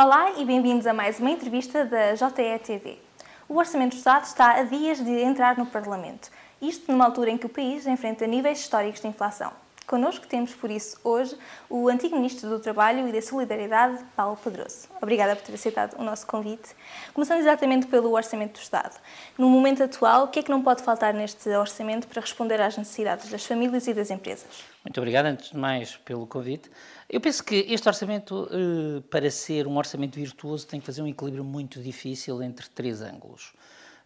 [0.00, 3.00] Olá e bem-vindos a mais uma entrevista da JETV.
[3.48, 6.30] O Orçamento do Estado está a dias de entrar no Parlamento.
[6.62, 9.50] Isto numa altura em que o país enfrenta níveis históricos de inflação.
[9.88, 11.34] Connosco temos, por isso, hoje,
[11.68, 14.86] o antigo Ministro do Trabalho e da Solidariedade, Paulo Pedroso.
[15.02, 16.76] Obrigada por ter aceitado o nosso convite.
[17.12, 18.94] Começando exatamente pelo Orçamento do Estado.
[19.36, 22.76] No momento atual, o que é que não pode faltar neste orçamento para responder às
[22.76, 24.62] necessidades das famílias e das empresas?
[24.84, 26.70] Muito obrigado, antes de mais, pelo convite.
[27.08, 31.06] Eu penso que este orçamento, eh, para ser um orçamento virtuoso, tem que fazer um
[31.06, 33.54] equilíbrio muito difícil entre três ângulos.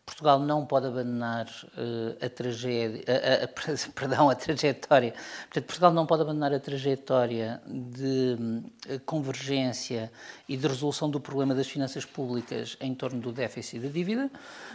[0.05, 5.15] Portugal não pode abandonar uh, a tragédia, a, a, a, perdão, a trajetória.
[5.42, 8.37] Portanto, Portugal não pode abandonar a trajetória de
[8.88, 10.11] uh, convergência
[10.48, 14.30] e de resolução do problema das finanças públicas em torno do déficit e da dívida.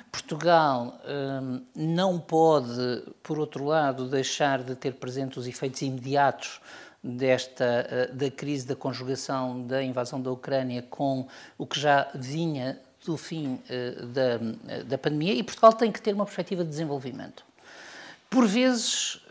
[0.10, 6.62] Portugal uh, não pode, por outro lado, deixar de ter presentes os efeitos imediatos
[7.08, 11.28] desta da crise da conjugação da invasão da Ucrânia com
[11.58, 16.14] o que já vinha do fim uh, da, da pandemia e Portugal tem que ter
[16.14, 17.46] uma perspectiva de desenvolvimento.
[18.30, 19.22] Por vezes,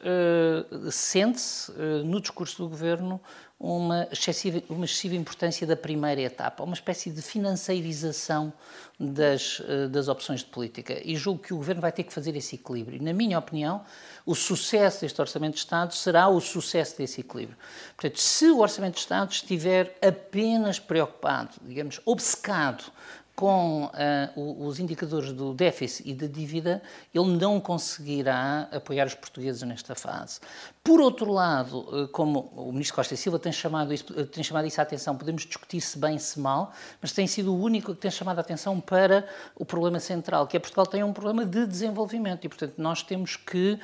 [0.91, 1.70] sente-se
[2.02, 3.20] no discurso do governo
[3.58, 8.52] uma excessiva, uma excessiva importância da primeira etapa, uma espécie de financeirização
[9.00, 11.00] das, das opções de política.
[11.02, 13.02] E julgo que o governo vai ter que fazer esse equilíbrio.
[13.02, 13.82] Na minha opinião,
[14.27, 17.56] o sucesso deste Orçamento de Estado será o sucesso desse equilíbrio.
[17.96, 22.84] Portanto, se o Orçamento de Estado estiver apenas preocupado, digamos, obcecado
[23.37, 26.83] com uh, os indicadores do déficit e da dívida,
[27.15, 30.41] ele não conseguirá apoiar os portugueses nesta fase.
[30.83, 34.42] Por outro lado, uh, como o ministro Costa e Silva tem chamado, isso, uh, tem
[34.42, 37.95] chamado isso a atenção, podemos discutir se bem, se mal, mas tem sido o único
[37.95, 41.45] que tem chamado a atenção para o problema central, que é Portugal tem um problema
[41.45, 43.79] de desenvolvimento e, portanto, nós temos que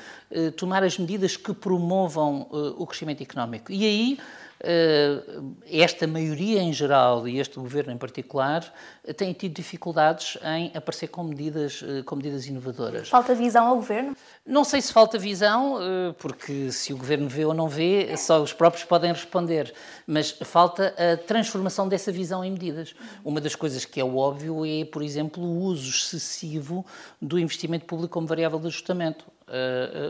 [0.57, 3.71] tomar as medidas que promovam o crescimento económico.
[3.71, 4.52] E aí, eh,
[5.67, 8.73] esta maioria em geral e este governo em particular
[9.17, 13.09] têm tido dificuldades em aparecer com medidas, eh, com medidas inovadoras.
[13.09, 14.17] Falta visão ao governo?
[14.47, 18.41] Não sei se falta visão, eh, porque se o governo vê ou não vê, só
[18.41, 19.75] os próprios podem responder,
[20.07, 22.95] mas falta a transformação dessa visão em medidas.
[23.25, 26.87] Uma das coisas que é óbvio é, por exemplo, o uso excessivo
[27.21, 29.25] do investimento público como variável de ajustamento.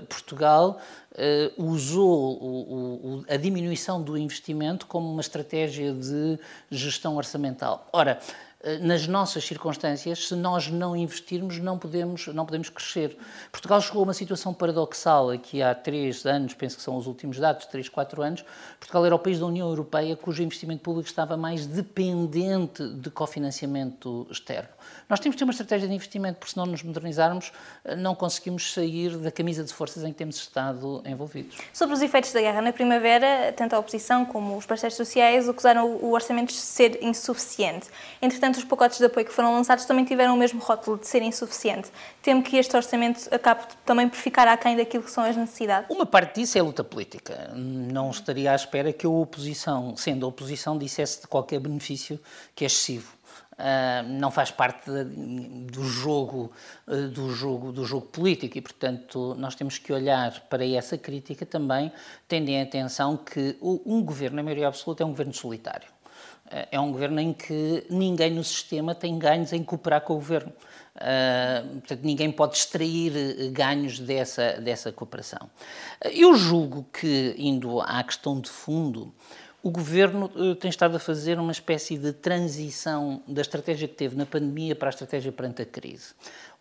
[0.08, 0.80] Portugal
[1.12, 6.38] uh, usou o, o, a diminuição do investimento como uma estratégia de
[6.70, 7.88] gestão orçamental.
[7.92, 8.20] Ora,
[8.62, 13.16] eh, nas nossas circunstâncias, se nós não investirmos, não podemos, não podemos crescer.
[13.50, 17.38] Portugal chegou a uma situação paradoxal aqui há três anos, penso que são os últimos
[17.38, 18.44] dados, três, quatro anos.
[18.78, 24.28] Portugal era o país da União Europeia cujo investimento público estava mais dependente de cofinanciamento
[24.30, 24.68] externo.
[25.08, 27.52] Nós temos que ter uma estratégia de investimento, porque se não nos modernizarmos,
[27.84, 31.56] eh, não conseguimos sair da camisa de forças em que temos estado envolvidos.
[31.72, 35.96] Sobre os efeitos da guerra na primavera, tanto a oposição como os parceiros sociais acusaram
[35.96, 37.88] o orçamento de ser insuficiente.
[38.20, 41.06] Entretanto, Entretanto, os pacotes de apoio que foram lançados também tiveram o mesmo rótulo de
[41.06, 41.90] ser insuficiente.
[42.20, 45.88] Temo que este orçamento acabe também por ficar aquém daquilo que são as necessidades?
[45.88, 47.52] Uma parte disso é luta política.
[47.54, 52.18] Não estaria à espera que a oposição, sendo a oposição, dissesse de qualquer benefício
[52.54, 53.12] que é excessivo.
[53.52, 56.50] Uh, não faz parte do jogo
[56.86, 61.44] uh, do jogo do jogo político e portanto nós temos que olhar para essa crítica
[61.44, 61.92] também
[62.26, 65.86] tendo em atenção que um governo na maioria absoluta é um governo solitário
[66.70, 70.52] é um governo em que ninguém no sistema tem ganhos em cooperar com o governo.
[70.92, 75.50] Portanto, ninguém pode extrair eh, ganhos dessa, dessa cooperação.
[76.04, 79.14] Eu julgo que, indo à questão de fundo,
[79.62, 84.16] o governo uh, tem estado a fazer uma espécie de transição da estratégia que teve
[84.16, 86.14] na pandemia para a estratégia perante a crise.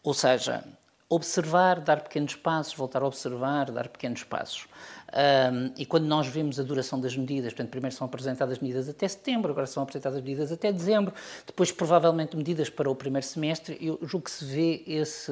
[0.04, 0.64] Ou seja,
[1.10, 4.68] observar, dar pequenos passos, voltar a observar, dar pequenos passos.
[5.12, 9.08] Um, e quando nós vemos a duração das medidas, portanto, primeiro são apresentadas medidas até
[9.08, 11.14] setembro, agora são apresentadas medidas até dezembro,
[11.46, 15.32] depois provavelmente medidas para o primeiro semestre, eu julgo que se vê esse,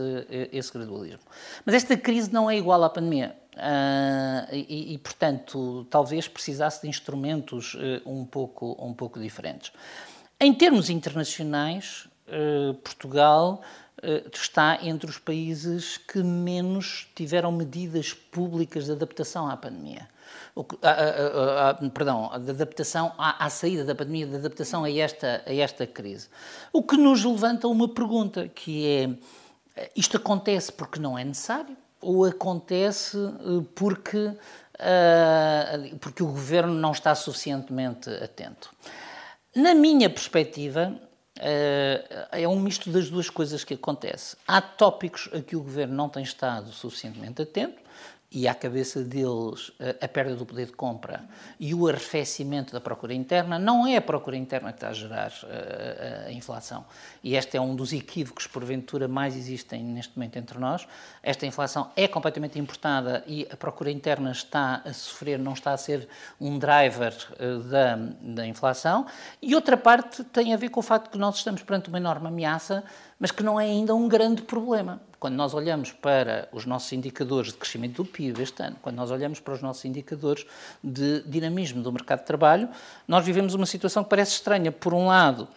[0.51, 1.21] esse gradualismo.
[1.65, 3.35] Mas esta crise não é igual à pandemia.
[3.55, 9.73] Uh, e, e, portanto, talvez precisasse de instrumentos uh, um, pouco, um pouco diferentes.
[10.39, 13.88] Em termos internacionais, uh, Portugal eh,
[14.33, 20.07] está entre os países que menos tiveram medidas públicas de adaptação à pandemia.
[20.81, 25.41] A, a, a, perdão, de adaptação à, à, saída da pandemia, de adaptação a esta,
[25.45, 26.27] a esta crise.
[26.71, 32.25] O que nos levanta uma pergunta, que é, isto acontece porque não é necessário ou
[32.25, 34.33] acontece eh, porque,
[35.99, 38.73] porque o governo não está suficientemente atento?
[39.55, 41.08] Na minha perspectiva, eh,
[41.39, 44.35] é um misto das duas coisas que acontece.
[44.47, 47.79] Há tópicos a que o governo não tem estado suficientemente atento,
[48.31, 49.71] e à cabeça deles
[50.01, 51.23] a perda do poder de compra
[51.59, 55.33] e o arrefecimento da procura interna, não é a procura interna que está a gerar
[55.43, 56.85] a, a, inflação.
[57.23, 60.87] E este é um dos equívocos, porventura, mais existem neste momento entre nós.
[61.23, 65.77] Esta inflação é completamente importada e a procura interna está a sofrer, não está a
[65.77, 66.07] ser
[66.39, 67.15] um driver
[67.69, 69.07] da, da inflação.
[69.41, 72.27] E outra parte tem a ver com o facto que nós estamos perante uma enorme
[72.27, 72.83] ameaça,
[73.19, 77.51] mas que não é ainda um grande problema quando nós olhamos para os nossos indicadores
[77.51, 80.45] de crescimento do PIB este ano, quando nós olhamos para os nossos indicadores
[80.81, 82.69] de dinamismo do mercado de trabalho,
[83.07, 84.71] nós vivemos uma situação que parece estranha.
[84.71, 85.47] Por um lado,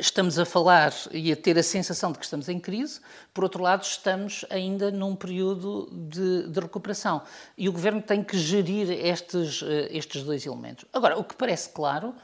[0.00, 3.00] estamos a falar e a ter a sensação de que estamos em crise,
[3.32, 7.22] por outro lado, estamos ainda num período de, de recuperação.
[7.56, 10.84] E o governo tem que gerir estes, eh, estes dois elementos.
[10.92, 12.14] Agora, o que parece claro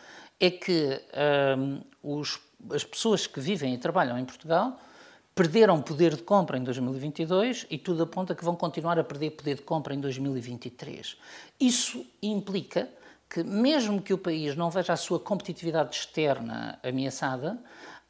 [0.40, 1.00] é que
[1.56, 4.78] um, os, as pessoas que vivem e trabalham em Portugal
[5.34, 9.56] perderam poder de compra em 2022 e tudo aponta que vão continuar a perder poder
[9.56, 11.16] de compra em 2023.
[11.58, 12.88] Isso implica
[13.30, 17.58] que, mesmo que o país não veja a sua competitividade externa ameaçada,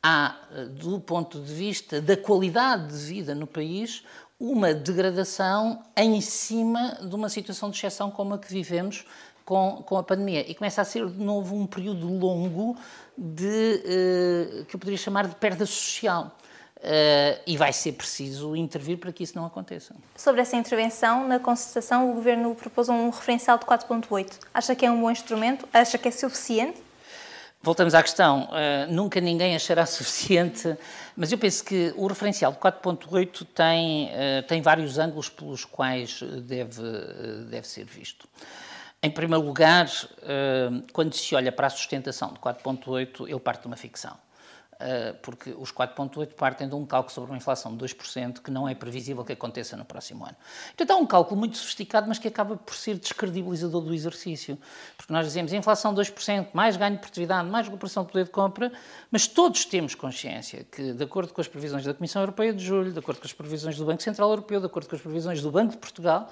[0.02, 0.36] há,
[0.80, 4.02] do ponto de vista da qualidade de vida no país,
[4.38, 9.04] uma degradação em cima de uma situação de exceção como a que vivemos
[9.52, 10.50] com, com a pandemia.
[10.50, 12.74] E começa a ser, de novo, um período longo
[13.16, 16.38] de, eh, que eu poderia chamar de perda social.
[16.78, 19.94] Uh, e vai ser preciso intervir para que isso não aconteça.
[20.16, 24.32] Sobre essa intervenção, na concertação, o Governo propôs um referencial de 4.8.
[24.52, 25.68] Acha que é um bom instrumento?
[25.72, 26.82] Acha que é suficiente?
[27.62, 28.48] Voltamos à questão.
[28.48, 30.76] Uh, nunca ninguém achará suficiente,
[31.16, 36.20] mas eu penso que o referencial de 4.8 tem, uh, tem vários ângulos pelos quais
[36.20, 36.82] deve,
[37.48, 38.26] deve ser visto.
[39.02, 39.88] Em primeiro lugar,
[40.92, 44.16] quando se olha para a sustentação de 4.8, ele parte de uma ficção.
[44.84, 48.68] Eh, porque os 4,8 partem de um cálculo sobre uma inflação de 2% que não
[48.68, 50.34] é previsível que aconteça no próximo ano.
[50.74, 54.58] Então é um cálculo muito sofisticado, mas que acaba por ser descredibilizador do exercício.
[54.96, 58.72] Porque nós dizemos inflação 2%, mais ganho de produtividade, mais recuperação do poder de compra,
[59.08, 62.92] mas todos temos consciência que, de acordo com as previsões da Comissão Europeia de Julho,
[62.92, 65.50] de acordo com as previsões do Banco Central Europeu, de acordo com as previsões do
[65.52, 66.28] Banco de Portugal,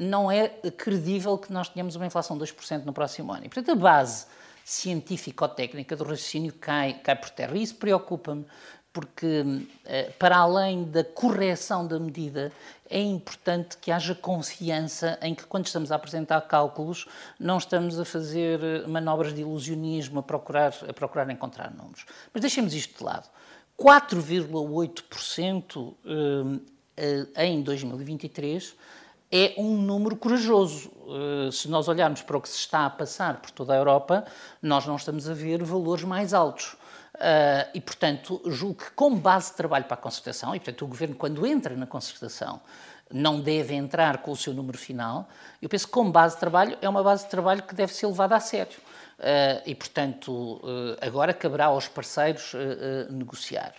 [0.00, 3.44] não é credível que nós tenhamos uma inflação de 2% no próximo ano.
[3.44, 4.24] E, portanto, a base
[4.64, 7.54] científico-técnica do raciocínio cai, cai por terra.
[7.56, 8.46] E isso preocupa-me,
[8.92, 9.44] porque,
[9.84, 12.50] eh, para além da correção da medida,
[12.88, 17.06] é importante que haja confiança em que, quando estamos a apresentar cálculos,
[17.38, 22.06] não estamos a fazer eh, manobras de ilusionismo, a procurar, a procurar encontrar números.
[22.32, 23.28] Mas deixemos isto de lado.
[23.78, 25.94] 4,8%
[26.96, 28.74] eh, em 2023
[29.30, 30.90] é um número corajoso.
[31.10, 34.24] Eh, se nós olharmos para o que se está a passar por toda a Europa,
[34.62, 36.76] nós não estamos a ver valores mais altos.
[37.12, 40.88] Uh, e, portanto, julgo que, como base de trabalho para a concertação, e, portanto, o
[40.88, 42.62] Governo, quando entra na concertação,
[43.12, 45.28] não deve entrar com o seu número final,
[45.60, 48.06] eu penso que, como base de trabalho, é uma base de trabalho que deve ser
[48.06, 48.78] levada a sério.
[49.18, 52.54] Uh, e, portanto, uh, agora caberá aos parceiros
[53.10, 53.74] negociar.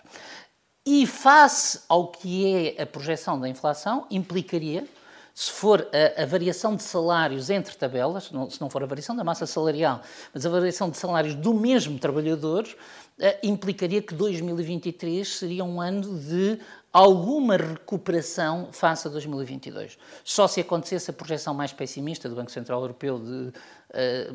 [0.86, 4.86] E, face ao que é a projeção da inflação, implicaria
[5.34, 9.16] se for a, a, variação de salários entre tabelas, não, se não for a variação
[9.16, 10.02] da massa salarial,
[10.32, 16.18] mas a variação de salários do mesmo trabalhador, uh, implicaria que 2023 seria um ano
[16.18, 16.58] de
[16.92, 19.98] alguma recuperação face a 2022.
[20.22, 23.52] Só se acontecesse a projeção mais pessimista do Banco Central Europeu de,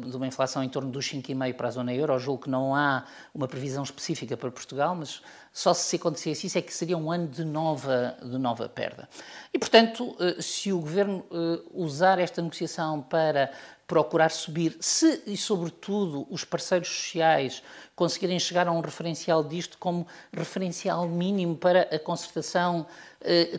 [0.09, 3.05] de uma inflação em torno dos 5,5% para a zona euro, julgo que não há
[3.33, 5.21] uma previsão específica para Portugal, mas
[5.57, 9.09] só se acontecesse isso é que seria um ano de nova, de nova perda.
[9.51, 13.51] E, portanto, eh, se o Governo eh, usar esta negociação para
[13.87, 17.63] procurar subir, se e sobretudo os parceiros sociais
[17.95, 23.06] conseguirem chegar a um referencial disto como referencial mínimo para a concertação eh,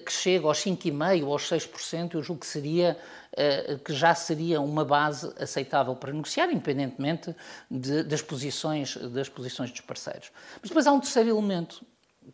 [0.05, 2.97] que chega aos 5,5% ou aos 6%, eu julgo que seria
[3.41, 7.37] eh, que já seria uma base aceitável para negociar, independentemente
[7.71, 10.33] de, das, posições, das posições dos parceiros.
[10.61, 11.85] Mas depois há um terceiro elemento,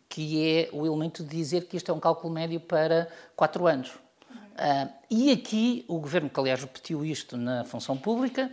[0.09, 3.89] que é o elemento de dizer que isto é um cálculo médio para quatro anos.
[3.89, 8.49] Uh, e aqui o governo, que aliás repetiu isto na função pública,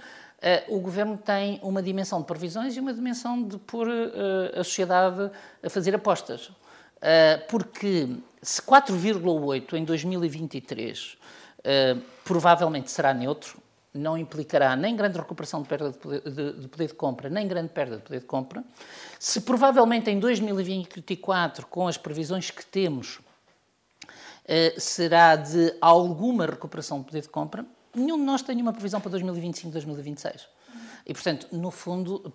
[0.69, 4.63] uh, o governo tem uma dimensão de previsões e uma dimensão de pôr uh, a
[4.63, 5.31] sociedade
[5.63, 6.51] a fazer apostas.
[7.49, 8.09] Porque
[8.41, 11.19] se 4,8 em 2023
[12.25, 13.63] provavelmente será neutro,
[13.95, 17.47] não implicará nem grande recuperação de perda de poder, de, de poder, de compra, nem
[17.47, 18.65] grande perda de poder de compra.
[19.19, 23.21] Se provavelmente em 2024, com as previsões que temos,
[24.47, 27.67] eh, será de alguma recuperação de poder de compra.
[27.95, 30.49] Nenhum de nós tem uma previsão para 2025, 2026.
[31.07, 32.33] E, portanto, no fundo,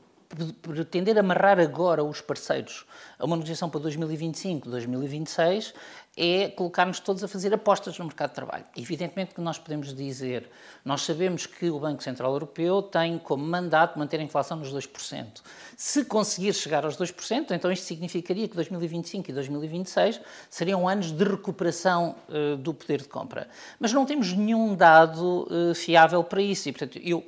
[0.62, 2.86] pretender amarrar agora os parceiros
[3.18, 5.74] a uma negociação para 2025, 2026,
[6.18, 8.66] é colocar-nos todos a fazer apostas no mercado de trabalho.
[8.76, 10.50] Evidentemente que nós podemos dizer,
[10.84, 15.42] nós sabemos que o Banco Central Europeu tem como mandato manter a inflação nos 2%.
[15.76, 20.20] Se conseguir chegar aos 2%, então isto significaria que 2025 e 2026
[20.50, 23.48] seriam anos de recuperação uh, do poder de compra.
[23.80, 27.24] Mas não temos nenhum dado uh, fiável para isso e, portanto, eu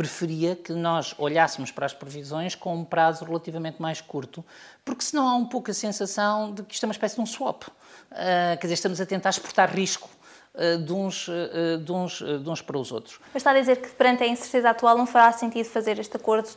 [0.00, 4.42] preferia que nós olhássemos para as previsões com um prazo relativamente mais curto,
[4.82, 7.26] porque senão há um pouco a sensação de que isto é uma espécie de um
[7.26, 7.64] swap.
[7.64, 7.68] Uh,
[8.58, 10.08] quer dizer, estamos a tentar exportar risco
[10.54, 13.20] uh, de, uns, uh, de, uns, de uns para os outros.
[13.34, 16.48] Mas está a dizer que perante a incerteza atual não fará sentido fazer este acordo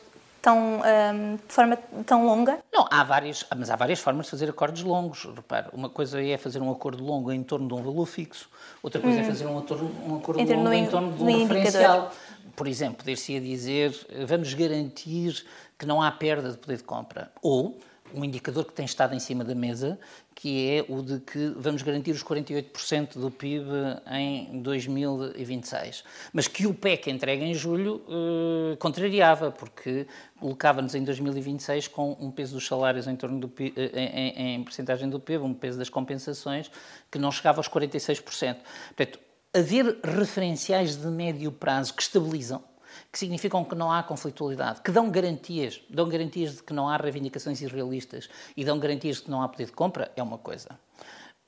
[0.44, 2.58] tão, um, de forma tão longa?
[2.70, 5.24] Não, há várias, mas há várias formas de fazer acordos longos.
[5.24, 8.50] Repare, uma coisa é fazer um acordo longo em torno de um valor fixo,
[8.82, 9.24] outra coisa é hum.
[9.24, 12.12] é fazer um, acordo, um acordo longo no, em torno de um referencial.
[12.56, 13.92] Por exemplo, poder-se dizer,
[14.26, 15.44] vamos garantir
[15.78, 17.32] que não há perda de poder de compra.
[17.42, 17.78] Ou
[18.14, 19.98] um indicador que tem estado em cima da mesa,
[20.34, 23.66] que é o de que vamos garantir os 48% do PIB
[24.10, 26.04] em 2026.
[26.32, 30.06] Mas que o PEC entregue em julho eh, contrariava, porque
[30.38, 34.54] colocava-nos em 2026 com um peso dos salários em torno do PIB, eh, em, em,
[34.54, 36.70] em percentagem do PIB, um peso das compensações,
[37.10, 38.56] que não chegava aos 46%.
[38.96, 39.18] Portanto,
[39.54, 42.62] haver referenciais de médio prazo que estabilizam
[43.10, 46.96] que significam que não há conflitualidade, que dão garantias, dão garantias de que não há
[46.96, 50.78] reivindicações irrealistas e dão garantias de que não há poder de compra, é uma coisa.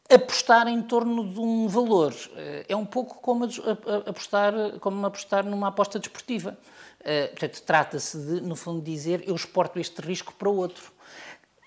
[0.08, 3.48] Apostar em torno de um valor eh, é um pouco como
[4.06, 6.56] apostar, como apostar numa aposta desportiva.
[7.00, 10.92] Eh, portanto, trata-se de, no fundo, dizer eu exporto este risco para outro.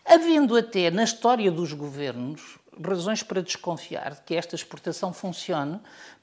[0.05, 5.79] Havendo até na história dos governos razões para desconfiar de que esta exportação funcione,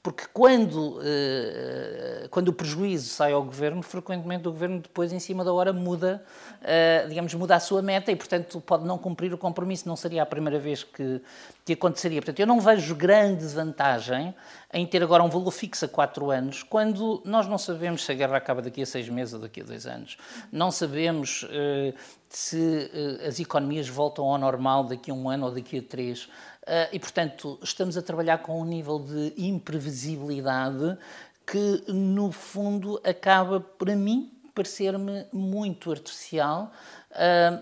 [0.07, 5.43] porque quando, eh, quando o prejuízo sai ao governo, frequentemente o governo depois, em cima
[5.43, 6.23] da hora, muda,
[6.63, 9.85] eh, digamos, muda a sua meta e, portanto, pode não cumprir o compromisso.
[9.85, 11.21] Não seria a primeira vez que,
[11.65, 12.21] que aconteceria.
[12.21, 14.33] Portanto, eu não vejo grande vantagem
[14.73, 18.15] em ter agora um valor fixo a quatro anos, quando nós não sabemos se a
[18.15, 20.17] guerra acaba daqui a seis meses ou daqui a dois anos.
[20.49, 21.93] Não sabemos uh,
[22.29, 22.89] se
[23.27, 26.29] as economias voltam ao normal daqui a um ano ou daqui a três.
[26.67, 30.97] Uh, e, portanto, estamos a trabalhar com um nível de imprevisibilidade
[31.45, 36.71] que, no fundo, acaba, para mim, parecer-me muito artificial,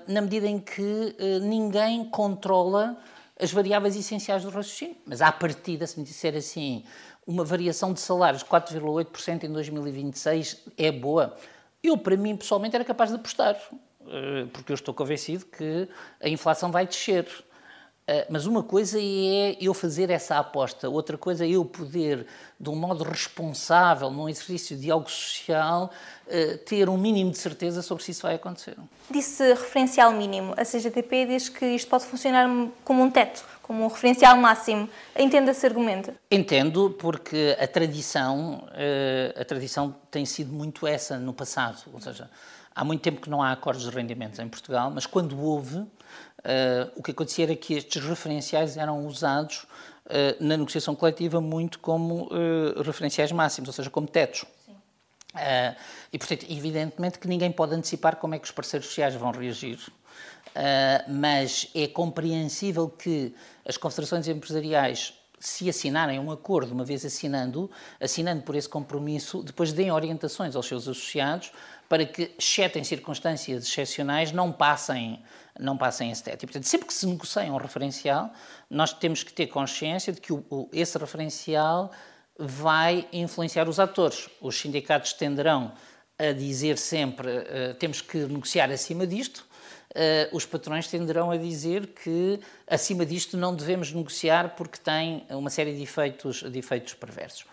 [0.07, 2.97] na medida em que ninguém controla
[3.39, 4.95] as variáveis essenciais do raciocínio.
[5.05, 6.83] Mas à partida, se me disser assim,
[7.27, 11.35] uma variação de salários de 4,8% em 2026 é boa,
[11.83, 13.55] eu, para mim, pessoalmente, era capaz de apostar,
[14.07, 15.88] eh, porque eu estou convencido que
[16.21, 17.27] a inflação vai descer.
[18.07, 22.27] Eh, mas uma coisa é eu fazer essa aposta, outra coisa é eu poder,
[22.59, 25.89] de um modo responsável, num exercício de algo social,
[26.27, 28.75] eh, ter um mínimo de certeza sobre se isso vai acontecer.
[29.09, 30.53] Disse referencial mínimo.
[30.55, 32.47] A CGTP diz que isto pode funcionar
[32.83, 34.88] como um teto, como um referencial máximo.
[35.17, 36.13] Entende esse argumento?
[36.29, 41.81] Entendo, porque a tradição, eh, a tradição tem sido muito essa no passado.
[41.91, 42.29] Ou seja,
[42.75, 45.88] há muito tempo que não há acordos de rendimentos em Portugal, mas quando houve,
[46.45, 49.65] Uh, o que acontecia era que estes referenciais eram usados
[50.05, 54.45] uh, na negociação coletiva muito como uh, referenciais máximos, ou seja, como tetos.
[56.13, 59.79] e, portanto, evidentemente que ninguém pode antecipar como é que os parceiros sociais vão reagir,
[61.09, 63.35] mas é compreensível que
[63.67, 69.74] as confederações empresariais se assinarem um acordo, uma vez assinando, assinando por esse compromisso, depois
[69.74, 71.51] deem orientações aos seus associados
[71.88, 75.22] para que, exceto em circunstâncias excepcionais, não passem,
[75.60, 76.44] não passem esse teto.
[76.44, 78.32] E, portanto, sempre que se negocia um referencial,
[78.70, 81.92] nós temos que ter consciência de que o, o, esse referencial
[82.38, 84.30] vai influenciar os atores.
[84.42, 85.72] Os sindicatos tenderão
[86.18, 89.46] a dizer sempre uh, temos que negociar acima disto,
[90.31, 95.73] os patrões tenderão a dizer que acima disto não devemos negociar porque tem uma série
[95.75, 97.45] de efeitos, de efeitos perversos.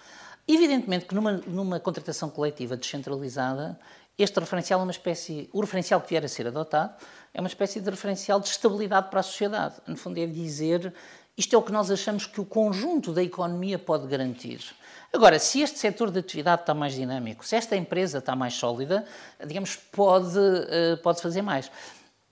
[0.46, 3.78] Evidentemente que numa, numa contratação coletiva descentralizada,
[4.18, 6.94] este referencial é uma espécie, o referencial que vier a ser adotado,
[7.32, 9.76] é uma espécie de referencial de estabilidade para a sociedade.
[9.86, 10.92] No fundo, é dizer
[11.36, 14.60] isto é o que nós achamos que o conjunto da economia pode garantir.
[15.12, 19.04] Agora, se este setor de atividade está mais dinâmico, se esta empresa está mais sólida,
[19.46, 21.70] digamos, pode, eh, pode fazer mais.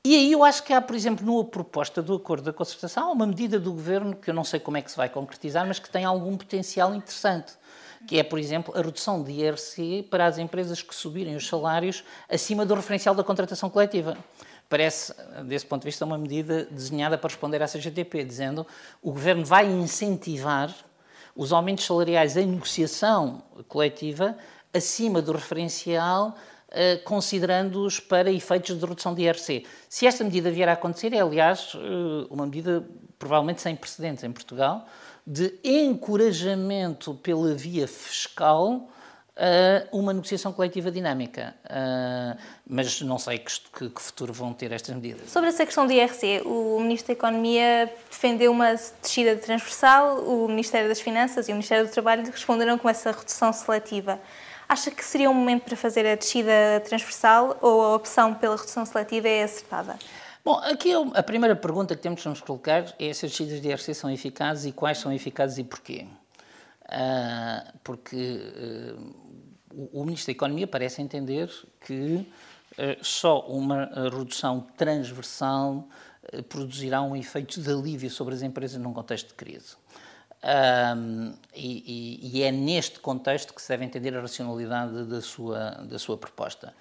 [0.02, 3.26] E aí eu acho que há, por exemplo, numa proposta do acordo da concertação, uma
[3.26, 5.90] medida do governo que eu não sei como é que se vai concretizar, mas que
[5.90, 7.52] tem algum potencial interessante,
[8.06, 12.02] que é, por exemplo, a redução de IRC para as empresas que subirem os salários
[12.30, 14.16] acima do referencial da contratação coletiva.
[14.70, 15.12] Parece,
[15.44, 18.66] desse ponto de vista, uma medida desenhada para responder à CGTP, dizendo
[19.02, 20.74] o governo vai incentivar
[21.36, 24.34] os aumentos salariais em negociação coletiva
[24.72, 26.34] acima do referencial
[27.04, 29.66] considerando-os para efeitos de redução de IRC.
[29.88, 32.86] Se esta medida vier a acontecer, é, aliás, uh, uma medida
[33.18, 34.86] provavelmente sem precedentes em Portugal,
[35.26, 38.88] de encorajamento pela via fiscal
[39.90, 41.54] uma negociação coletiva dinâmica.
[41.64, 45.30] Uh, mas não sei que, que, futuro vão ter estas medidas.
[45.30, 50.88] Sobre essa questão do IRC, o Ministro da Economia defendeu uma descida transversal, o Ministério
[50.88, 54.20] das Finanças e o Ministério do Trabalho responderam com essa redução seletiva.
[54.70, 58.86] Acha que seria um momento para fazer a descida transversal ou a opção pela redução
[58.86, 59.98] seletiva é acertada?
[60.44, 63.68] Bom, aqui a primeira pergunta que temos que nos colocar é se as descidas de
[63.68, 66.06] IRC são eficazes e quais são eficazes e porquê.
[66.84, 69.14] Uh, porque uh,
[69.74, 71.50] o, o, Ministro da Economia parece entender
[71.84, 72.24] que
[72.78, 75.88] uh, só uma redução transversal
[76.48, 79.79] produzirá um efeito de alívio sobre as empresas num contexto de crise.
[80.42, 85.98] Um, e, e, é neste contexto que se deve entender a racionalidade da sua, da
[85.98, 86.72] sua proposta.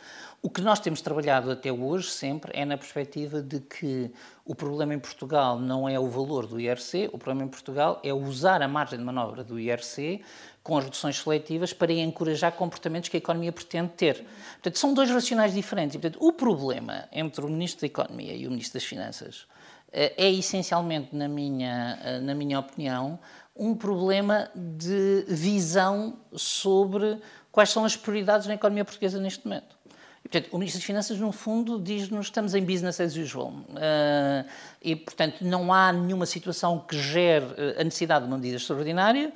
[0.42, 4.10] O que nós temos trabalhado até hoje, sempre, é na perspectiva de que
[4.46, 8.14] o problema em Portugal não é o valor do IRC, o problema em Portugal é
[8.14, 10.22] usar a margem de manobra do IRC
[10.64, 14.26] com as reduções seletivas para encorajar comportamentos que a economia pretende ter.
[14.54, 15.96] Portanto, são dois racionais diferentes.
[15.96, 19.46] E, portanto, o problema entre o Ministro da Economia e o Ministro das Finanças
[19.92, 23.20] eh, é essencialmente, na minha, eh, na minha opinião,
[23.60, 27.20] um problema de visão sobre
[27.52, 29.78] quais são as prioridades na economia portuguesa neste momento.
[30.24, 33.50] E, portanto, o Ministro das Finanças, no fundo, diz-nos estamos em business as usual.
[33.50, 34.48] Uh,
[34.82, 37.46] e, portanto, não há nenhuma situação que gere
[37.78, 39.34] a necessidade de uma medida extraordinária.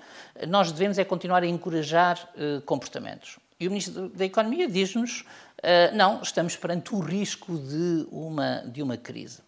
[0.48, 3.38] Nós devemos é continuar a encorajar uh, comportamentos.
[3.60, 8.82] E o Ministro da Economia diz-nos, uh, não, estamos perante o risco de uma, de
[8.82, 9.40] uma crise.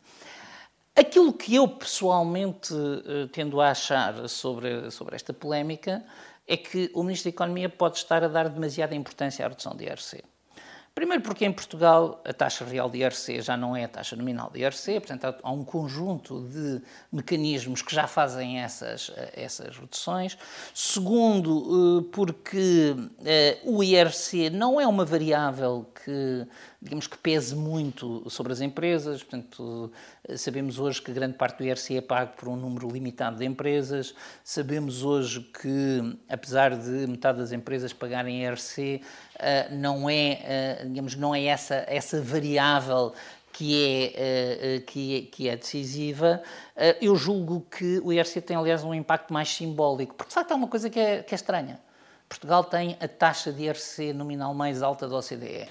[0.95, 6.05] Aquilo que eu pessoalmente uh, tendo a achar sobre, sobre esta polémica
[6.47, 9.85] é que o Ministro da Economia pode estar a dar demasiada importância à redução de
[9.85, 10.23] IRC.
[10.95, 14.49] Primeiro porque em Portugal a taxa real de IRC já não é a taxa nominal
[14.49, 20.37] de IRC, portanto há um conjunto de mecanismos que já fazem essas, essas reduções.
[20.73, 26.47] Segundo, eh, porque eh, o IRC não é uma variável que
[26.85, 29.91] digamos que pese muito sobre as empresas, portanto,
[30.37, 34.13] sabemos hoje que grande parte do IRC é pago por um número limitado de empresas,
[34.43, 39.01] sabemos hoje que, apesar de metade das empresas pagarem IRC,
[39.34, 39.34] eh,
[39.71, 43.13] não é, eh, digamos, não é essa, essa variável
[43.51, 46.41] que é, eh, que é, que é decisiva,
[47.01, 50.55] eu julgo que o IRC tem, aliás, um impacto mais simbólico, porque, de facto, há
[50.55, 51.79] uma coisa que é, que é estranha.
[52.27, 55.69] Portugal tem a taxa de IRC nominal mais alta da OCDE.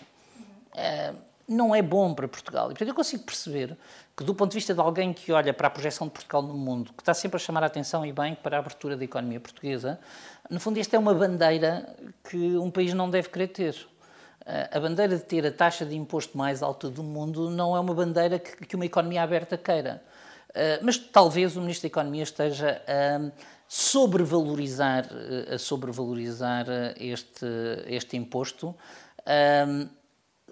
[1.47, 2.67] Não é bom para Portugal.
[2.67, 3.77] E, portanto, eu consigo perceber
[4.17, 6.55] que, do ponto de vista de alguém que olha para a projeção de Portugal no
[6.55, 9.41] mundo, que está sempre a chamar a atenção e bem para a abertura da economia
[9.41, 10.01] portuguesa,
[10.51, 11.97] no fundo, esta é uma bandeira
[12.29, 13.87] que um país não deve querer ter.
[14.47, 17.81] Eh, a bandeira de ter a taxa de imposto mais alta do mundo não é
[17.81, 20.03] uma bandeira que, uma economia aberta queira.
[20.55, 23.31] Eh, mas talvez o Ministro da Economia esteja a
[23.67, 25.09] sobrevalorizar,
[25.53, 26.67] a sobrevalorizar
[26.99, 27.47] este,
[27.87, 28.75] este imposto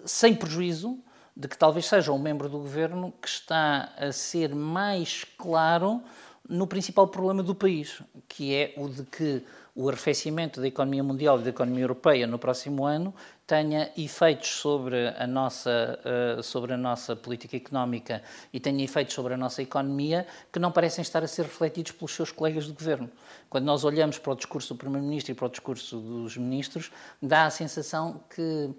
[0.05, 0.99] sem prejuízo
[1.35, 6.01] de que talvez seja um membro do governo que está a ser mais claro
[6.47, 9.43] no principal problema do país, que é o de que
[9.75, 13.13] o arrefecimento da economia mundial e da economia europeia no próximo ano
[13.47, 15.99] tenha efeitos sobre a nossa,
[16.37, 20.71] uh, sobre a nossa política económica e tenha efeitos sobre a nossa economia que não
[20.71, 23.09] parecem estar a ser refletidos pelos seus colegas de governo.
[23.49, 27.45] Quando nós olhamos para o discurso do Primeiro-Ministro e para o discurso dos ministros, dá
[27.45, 28.69] a sensação que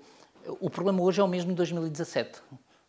[0.61, 2.41] o problema hoje é o mesmo de 2017.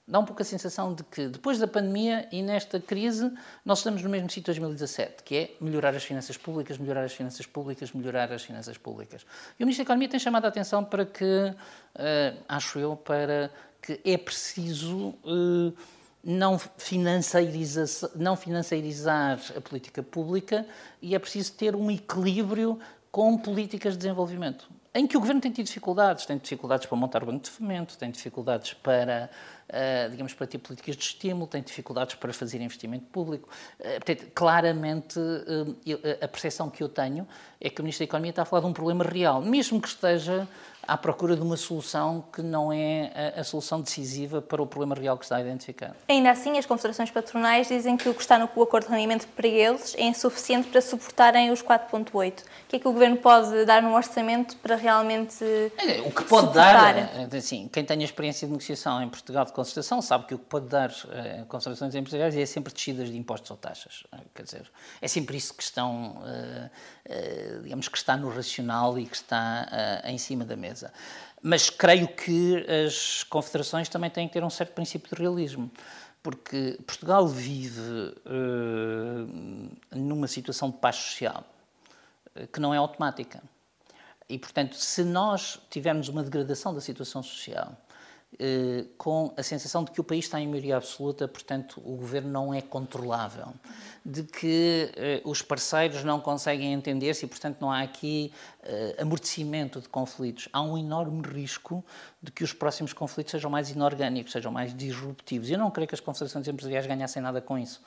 [0.07, 3.31] Dá um pouco a sensação de que depois da pandemia e nesta crise
[3.65, 7.13] nós estamos no mesmo sítio de 2017, que é melhorar as finanças públicas, melhorar as
[7.13, 9.25] finanças públicas, melhorar as finanças públicas.
[9.59, 13.49] E o Ministro da Economia tem chamado a atenção para que, uh, acho eu, para
[13.81, 15.73] que é preciso uh,
[16.23, 16.61] não,
[18.15, 20.67] não financeirizar a política pública
[21.01, 22.79] e é preciso ter um equilíbrio
[23.11, 27.21] com políticas de desenvolvimento em que o governo tem tido dificuldades, tem dificuldades para montar
[27.21, 29.29] o banco de fomento, tem dificuldades para,
[29.67, 33.49] uh, digamos, para ter políticas de estímulo, tem dificuldades para fazer investimento público.
[33.77, 35.75] Uh, portanto, claramente, uh,
[36.21, 37.27] a percepção que eu tenho
[37.59, 39.89] é que o Ministro da Economia está a falar de um problema real, mesmo que
[39.89, 40.47] esteja
[40.87, 44.95] à procura de uma solução que não é a, a, solução decisiva para o problema
[44.95, 45.95] real que está identificado.
[46.07, 49.47] Ainda assim, as confederações patronais dizem que o que está no acordo de rendimento para
[49.47, 52.41] eles é insuficiente para suportarem os 4,8.
[52.41, 55.43] O que é que o Governo pode dar no orçamento para realmente
[55.77, 56.93] é, O que pode suportar?
[56.93, 60.35] dar, é, assim, quem tem a experiência de negociação em Portugal de concertação sabe que
[60.35, 64.03] o que pode dar eh, concertações empresariais é sempre descidas de impostos ou taxas.
[64.33, 64.71] Quer dizer,
[65.01, 66.69] é sempre isso que estão, uh,
[67.09, 69.67] uh, digamos, que está no racional e que está
[70.03, 70.74] uh, em cima da mesa.
[71.41, 75.71] Mas creio que as confederações também têm que ter um certo princípio de realismo,
[76.23, 77.81] porque Portugal vive
[78.25, 81.43] uh, numa situação de paz social
[82.35, 83.43] uh, que não é automática.
[84.27, 87.77] E, portanto, se nós tivermos uma degradação da situação social,
[88.35, 92.29] uh, com a sensação de que o país está em maioria absoluta, portanto, o governo
[92.29, 93.53] não é controlável,
[94.05, 94.91] de que
[95.23, 98.31] uh, os parceiros não conseguem entender-se e, portanto, não há aqui
[98.63, 100.47] uh, amortecimento de conflitos.
[100.53, 101.83] Há um enorme risco
[102.21, 105.49] de que os próximos conflitos sejam mais inorgânicos, sejam mais disruptivos.
[105.49, 107.81] Eu não creio que as confederações empresariais ganhassem nada com isso.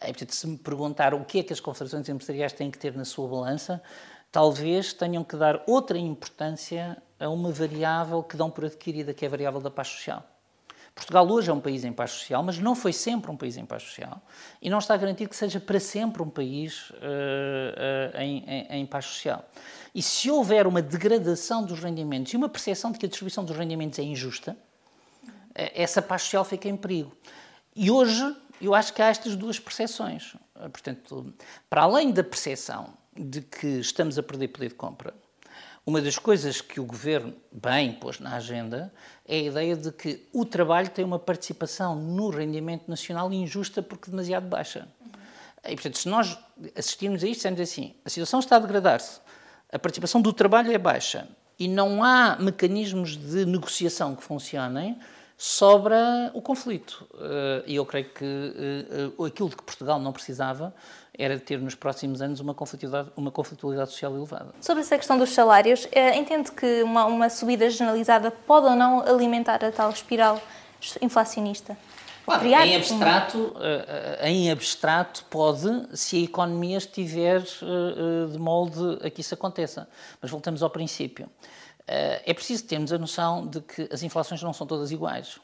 [0.00, 2.94] É, portanto, se me perguntar o que é que as confederações empresariais têm que ter
[2.96, 3.82] na sua balança,
[4.34, 9.28] talvez tenham que dar outra importância a uma variável que dão por adquirida, que é
[9.28, 10.24] a variável da paz social.
[10.92, 13.64] Portugal hoje é um país em paz social, mas não foi sempre um país em
[13.64, 14.20] paz social
[14.60, 18.86] e não está garantido que seja para sempre um país uh, uh, em, em, em,
[18.86, 19.48] paz social.
[19.94, 23.56] E se houver uma degradação dos rendimentos e uma percepção de que a distribuição dos
[23.56, 24.56] rendimentos é injusta,
[25.22, 27.16] uh, essa paz social fica em perigo.
[27.76, 30.34] E hoje eu acho que há estas duas percepções.
[30.54, 31.32] Portanto,
[31.70, 35.14] para além da percepção de que estamos a perder poder de compra,
[35.86, 38.90] uma das coisas que o governo bem pôs na agenda
[39.26, 44.10] é a ideia de que o trabalho tem uma participação no rendimento nacional injusta porque
[44.10, 44.88] demasiado baixa.
[45.62, 46.38] E, portanto, se nós
[46.74, 49.20] assistirmos a isto, dizemos assim: a situação está a degradar-se,
[49.70, 54.98] a participação do trabalho é baixa e não há mecanismos de negociação que funcionem,
[55.36, 57.06] sobra o conflito.
[57.20, 60.74] Eh, e eu creio que eh, eh, aquilo de que Portugal não precisava
[61.16, 64.48] era ter nos próximos anos uma conflitualidade, uma conflitualidade social elevada.
[64.60, 69.64] Sobre essa questão dos salários, entende que uma, uma subida generalizada pode ou não alimentar
[69.64, 70.42] a tal espiral
[71.00, 71.76] inflacionista?
[72.24, 73.54] Claro, em abstrato,
[74.22, 79.86] em abstrato pode, se a economia estiver de molde a que isso aconteça.
[80.20, 81.28] Mas voltamos ao princípio.
[81.86, 85.38] É preciso termos a noção de que as inflações não são todas iguais.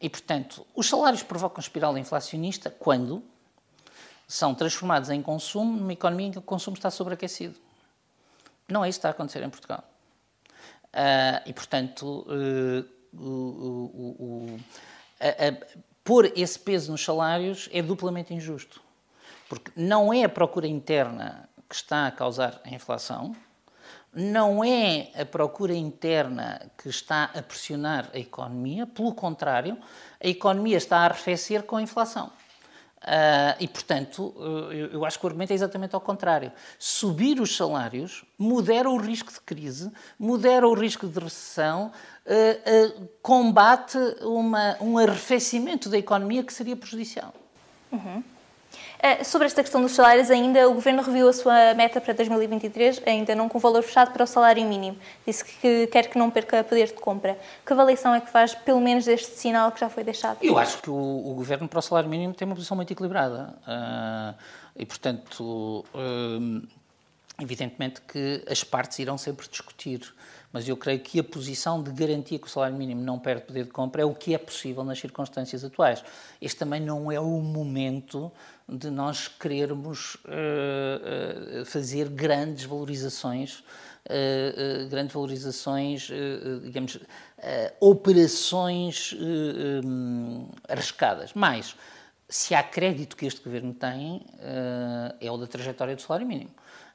[0.00, 3.22] E, portanto, os salários provocam espiral inflacionista quando
[4.26, 7.54] são transformados em consumo numa economia em que o consumo está sobreaquecido.
[8.68, 9.84] Não é isso que está a acontecer em Portugal.
[10.86, 12.26] Uh, e, portanto,
[15.20, 18.82] a, pôr esse peso nos salários é duplamente injusto.
[19.48, 23.36] Porque não é a procura interna que está a causar a inflação,
[24.14, 29.78] não é a procura interna que está a pressionar a economia, pelo contrário,
[30.22, 32.30] a economia está a arrefecer com a inflação.
[33.02, 36.52] Uh, e, portanto, uh, eu acho que o argumento é exatamente ao contrário.
[36.78, 41.90] Subir os salários modera o risco de crise, modera o risco de recessão,
[42.24, 47.34] uh, combate uma, um arrefecimento da economia que seria prejudicial.
[47.90, 48.22] Uhum.
[49.02, 53.02] Eh, sobre esta questão dos salários, ainda o Governo reviu a sua meta para 2023,
[53.04, 54.96] ainda não com valor fechado para o salário mínimo.
[55.26, 57.36] Disse que quer que não perca poder de compra.
[57.66, 60.38] Que avaliação é que faz, pelo menos, deste sinal que já foi deixado?
[60.40, 63.52] Eu acho que o, o Governo para o salário mínimo tem uma posição muito equilibrada.
[63.66, 64.38] Uh,
[64.76, 66.68] e, portanto, uh,
[67.40, 70.14] evidentemente que as partes irão sempre discutir
[70.52, 73.64] mas eu creio que a posição de garantia que o salário mínimo não perde poder
[73.64, 76.04] de compra é o que é possível nas circunstâncias atuais.
[76.40, 78.30] Este também não é o momento
[78.68, 86.10] de nós querermos uh, uh, fazer grandes valorizações, uh, grandes valorizações,
[86.62, 86.98] digamos,
[87.80, 89.14] operações
[89.84, 91.32] um, arriscadas.
[91.34, 91.74] Mas,
[92.28, 94.24] se há crédito que este governo tem,
[95.20, 96.50] é o da trajetória do salário mínimo.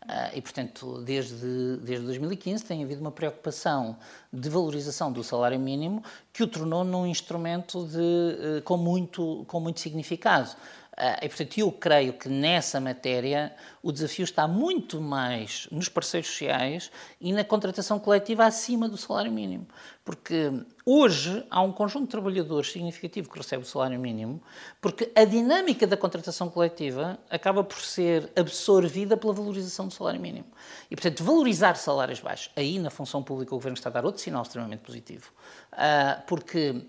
[0.08, 3.98] Uh, e, portanto, desde, desde 2015 tem havido uma preocupação
[4.32, 9.60] de valorização do salário mínimo que o tornou num instrumento de, uh, com, muito, com
[9.60, 10.56] muito significado.
[10.98, 16.28] Uh, e, portanto, eu creio que nessa matéria o desafio está muito mais nos parceiros
[16.28, 19.68] sociais e na contratação coletiva acima do salário mínimo.
[20.04, 20.52] Porque
[20.84, 24.42] hoje há um conjunto de trabalhadores significativo que recebe o salário mínimo,
[24.82, 30.48] porque a dinâmica da contratação coletiva acaba por ser absorvida pela valorização do salário mínimo.
[30.90, 34.20] E, portanto, valorizar salários baixos, aí na função pública o Governo está a dar outro
[34.20, 35.32] sinal extremamente positivo.
[35.74, 36.88] Uh, porque.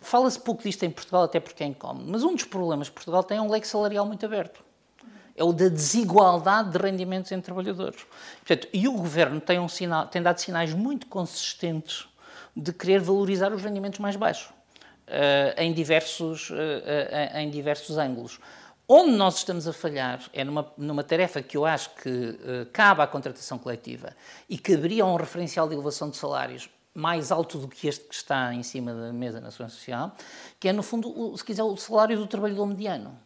[0.00, 3.22] Fala-se pouco disto em Portugal, até porque é incómodo, mas um dos problemas que Portugal
[3.22, 4.62] tem é um leque salarial muito aberto.
[5.34, 8.06] É o da desigualdade de rendimentos entre trabalhadores.
[8.44, 12.06] Portanto, e o governo tem, um sinal, tem dado sinais muito consistentes
[12.54, 18.38] de querer valorizar os rendimentos mais baixos, uh, em, diversos, uh, uh, em diversos ângulos.
[18.86, 23.06] Onde nós estamos a falhar é numa, numa tarefa que eu acho que cabe à
[23.06, 24.14] contratação coletiva
[24.50, 28.14] e caberia a um referencial de elevação de salários mais alto do que este que
[28.14, 30.14] está em cima da mesa na Segurança Social,
[30.60, 33.18] que é, no fundo, o, se quiser, o salário do trabalhador mediano.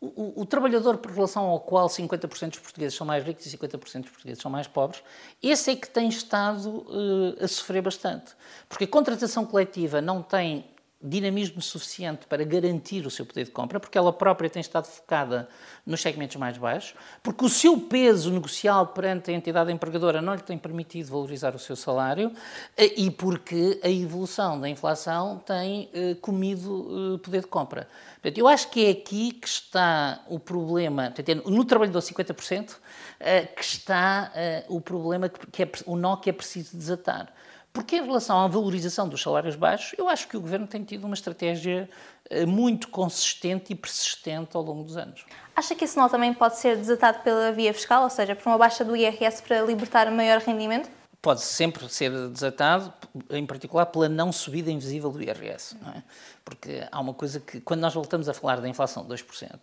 [0.00, 4.00] o, o, trabalhador por relação ao qual 50% dos portugueses são mais ricos e 50%
[4.00, 5.02] dos portugueses são mais pobres,
[5.42, 8.32] esse é que tem estado uh, a sofrer bastante.
[8.68, 10.64] Porque a contratação coletiva não tem
[11.02, 15.48] dinamismo suficiente para garantir o seu poder de compra, porque ela própria tem estado focada
[15.86, 20.42] nos segmentos mais baixos, porque o seu peso negocial perante a entidade empregadora não lhe
[20.42, 22.30] tem permitido valorizar o seu salário
[22.76, 27.88] eh, e porque a evolução da inflação tem eh, comido poder de compra.
[28.20, 31.12] Portanto, eu acho que é aqui que está o problema,
[31.46, 32.76] no trabalhador 50%,
[33.18, 37.32] eh, que está eh, o problema, que é o nó que é preciso desatar.
[37.72, 41.04] Porque em relação à valorização dos salários baixos, eu acho que o Governo tem tido
[41.04, 41.88] uma estratégia
[42.28, 45.24] eh, muito consistente e persistente ao longo dos anos.
[45.54, 48.58] Acha que esse nó também pode ser desatado pela via fiscal, ou seja, por uma
[48.58, 50.90] baixa do IRS para libertar maior rendimento?
[51.22, 52.92] Pode sempre ser desatado,
[53.30, 55.76] em particular pela não subida invisível do IRS.
[55.94, 56.02] É?
[56.44, 59.58] Porque há uma coisa que, quando nós voltamos a falar da inflação de 2%,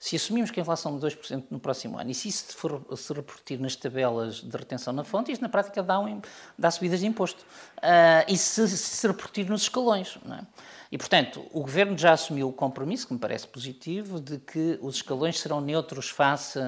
[0.00, 3.12] se assumimos que a inflação de 2% no próximo ano, e se isso for se
[3.12, 6.20] repercutir nas tabelas de retenção na fonte, isto na prática dá, um,
[6.58, 7.42] dá subidas de imposto.
[7.78, 10.18] Uh, e se, se repercutir nos escalões.
[10.24, 10.46] Não é?
[10.90, 14.96] E, portanto, o Governo já assumiu o compromisso, que me parece positivo, de que os
[14.96, 16.60] escalões serão neutros face,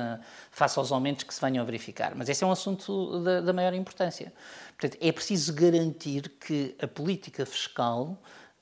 [0.51, 2.15] face aos aumentos que se venham a verificar.
[2.17, 4.33] Mas esse é um assunto da, da maior importância.
[4.77, 8.19] Portanto, é preciso garantir que a política fiscal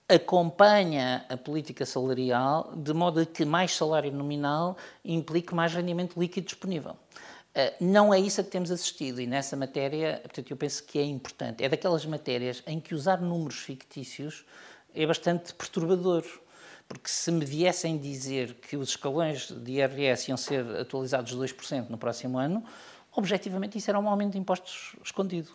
[0.08, 6.46] acompanha a política salarial de modo a que mais salário nominal implique mais rendimento líquido
[6.46, 6.96] disponível.
[7.54, 10.98] Eh, não é isso a que temos assistido e nessa matéria, portanto, eu penso que
[10.98, 11.64] é importante.
[11.64, 14.44] É daquelas matérias em que usar números fictícios
[14.96, 16.24] é bastante perturbador.
[16.88, 21.98] Porque se me viessem dizer que os escalões de IRS iam ser atualizados 2% no
[21.98, 22.64] próximo ano,
[23.12, 25.50] objetivamente isso era um aumento de impostos escondido.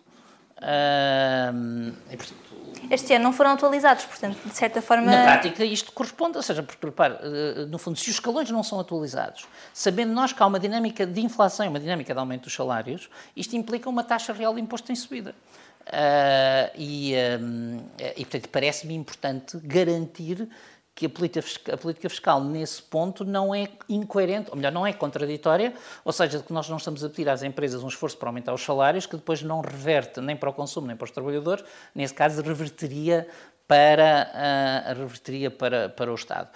[2.10, 2.42] E, portanto,
[2.90, 5.06] este ano não foram atualizados, portanto, de certa forma.
[5.06, 8.62] Na prática, isto corresponde, ou seja, porque, repare, eh, no fundo, se os escalões não
[8.62, 12.54] são atualizados, sabendo nós que há uma dinâmica de inflação uma dinâmica de aumento dos
[12.54, 15.34] salários, isto implica uma taxa real de imposto em subida.
[15.82, 17.78] Uh, e, um,
[18.16, 20.48] e, portanto, parece-me importante garantir
[20.94, 24.86] que a política, fiscal, a política, fiscal, nesse ponto, não é incoerente, ou melhor, não
[24.86, 28.28] é contraditória, ou seja, que nós não estamos a pedir às empresas um esforço para
[28.28, 31.64] aumentar os salários, que depois não reverte nem para o consumo, nem para os trabalhadores,
[31.94, 33.26] nesse caso, reverteria
[33.66, 36.50] para, uh, reverteria para, para o Estado.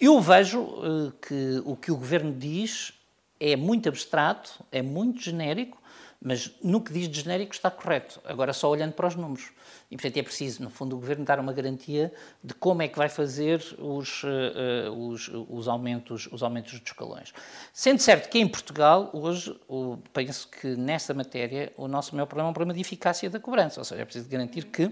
[0.00, 2.94] Eu vejo uh, que o que o Governo diz
[3.38, 5.81] é muito abstrato, é muito genérico,
[6.24, 9.50] mas no que diz de genérico está correto, agora só olhando para os números.
[9.90, 12.96] E, portanto, é preciso, no fundo, o Governo dar uma garantia de como é que
[12.96, 17.34] vai fazer os, uh, os, os, aumentos, os aumentos dos escalões.
[17.72, 22.48] Sendo certo que em Portugal, hoje, o, penso que nessa matéria, o nosso maior problema
[22.48, 24.90] é um problema de eficácia da cobrança, ou seja, é preciso garantir que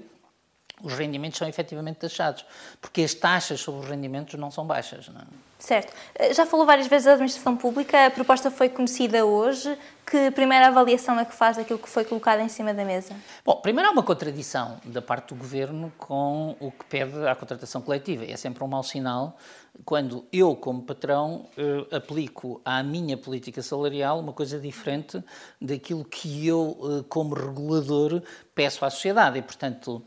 [0.83, 2.45] os rendimentos são efetivamente taxados,
[2.81, 5.09] porque as taxas sobre os rendimentos não são baixas.
[5.09, 5.50] Não é?
[5.61, 5.92] Certo.
[6.14, 9.79] Eh, já falou várias vezes da administração pública, a proposta foi conhecida hoje.
[10.07, 13.14] Que primeira avaliação é que faz daquilo que foi colocado em cima da mesa?
[13.44, 17.81] Bom, primeiro há uma contradição da parte do governo com o que pede à contratação
[17.81, 18.25] coletiva.
[18.25, 19.37] É sempre um mau sinal
[19.85, 25.23] quando eu, como patrão, eh, aplico à minha política salarial uma coisa diferente
[25.61, 28.20] daquilo que eu, eh, como regulador,
[28.53, 29.38] peço à sociedade.
[29.38, 30.03] E, portanto,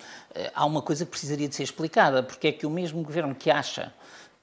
[0.54, 3.50] há uma coisa que precisaria de ser explicada, porque é que o mesmo governo que
[3.50, 3.94] acha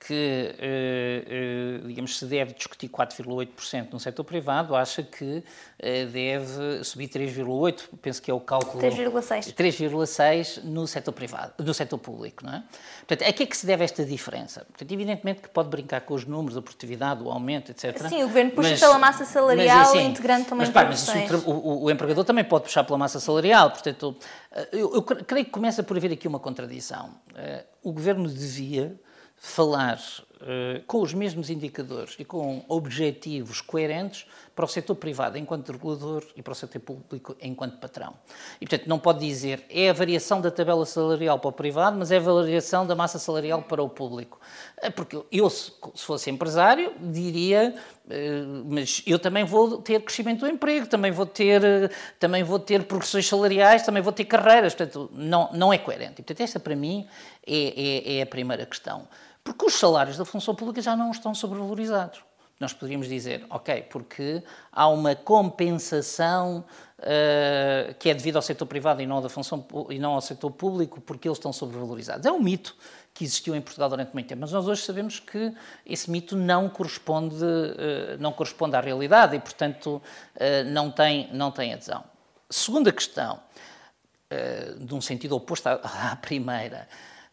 [0.00, 5.44] que, eh, eh, digamos, se deve discutir 4,8% no setor privado, acha que
[5.78, 8.82] eh, deve subir 3,8%, penso que é o cálculo...
[8.82, 9.52] 3,6%.
[9.52, 12.62] 3,6% no setor privado, no setor público, não é?
[13.06, 14.64] Portanto, a que é que se deve esta diferença?
[14.64, 18.08] Portanto, evidentemente que pode brincar com os números, a produtividade, o aumento, etc.
[18.08, 21.44] Sim, o Governo puxa mas, pela massa salarial, mas, assim, integrando também mas, pá, mas
[21.44, 24.16] o, o, o, empregador também pode puxar pela massa salarial, portanto,
[24.72, 27.10] eu, eu creio que começa por haver aqui uma contradição.
[27.82, 28.98] O Governo devia
[29.42, 29.98] falar
[30.42, 36.22] uh, com os mesmos indicadores e com objetivos coerentes para o setor privado enquanto regulador
[36.36, 38.12] e para o setor público enquanto patrão.
[38.60, 42.12] E, portanto, não pode dizer é a variação da tabela salarial para o privado, mas
[42.12, 44.38] é a variação da massa salarial para o público.
[44.82, 47.74] Eh, porque eu, se fosse empresário, diria
[48.04, 51.62] uh, mas eu também vou ter crescimento do emprego, também vou ter,
[52.18, 54.74] também vou ter progressões salariais, também vou ter carreiras.
[54.74, 56.20] Portanto, não, não é coerente.
[56.20, 57.08] E, portanto, esta para mim
[57.46, 59.08] é, é, é a primeira questão.
[59.42, 62.22] Porque os salários da função pública já não estão sobrevalorizados.
[62.60, 66.62] Nós poderíamos dizer, ok, porque há uma compensação
[66.98, 70.50] uh, que é devido ao setor privado e não, da função, e não ao setor
[70.50, 72.26] público, porque eles estão sobrevalorizados.
[72.26, 72.76] É um mito
[73.14, 75.54] que existiu em Portugal durante muito tempo, mas nós hoje sabemos que
[75.86, 80.02] esse mito não corresponde, uh, não corresponde à realidade e, portanto,
[80.36, 82.04] uh, não, tem, não tem adesão.
[82.50, 83.40] Segunda questão,
[84.78, 85.72] de um sentido oposto à,
[86.12, 86.86] à primeira,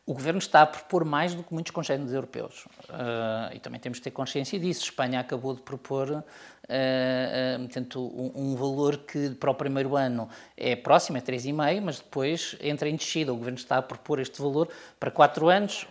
[0.07, 2.65] o governo está a propor mais do que muitos congêneres europeus.
[2.85, 4.85] Uh, e também temos de ter consciência disso.
[4.85, 6.23] Espanha acabou de propor
[6.69, 11.99] uh, uh, portanto, um, valor que para o primeiro ano é próximo, é 3,5, mas
[11.99, 13.33] depois entra em descida.
[13.33, 15.87] O governo está a propor este valor para 4 anos,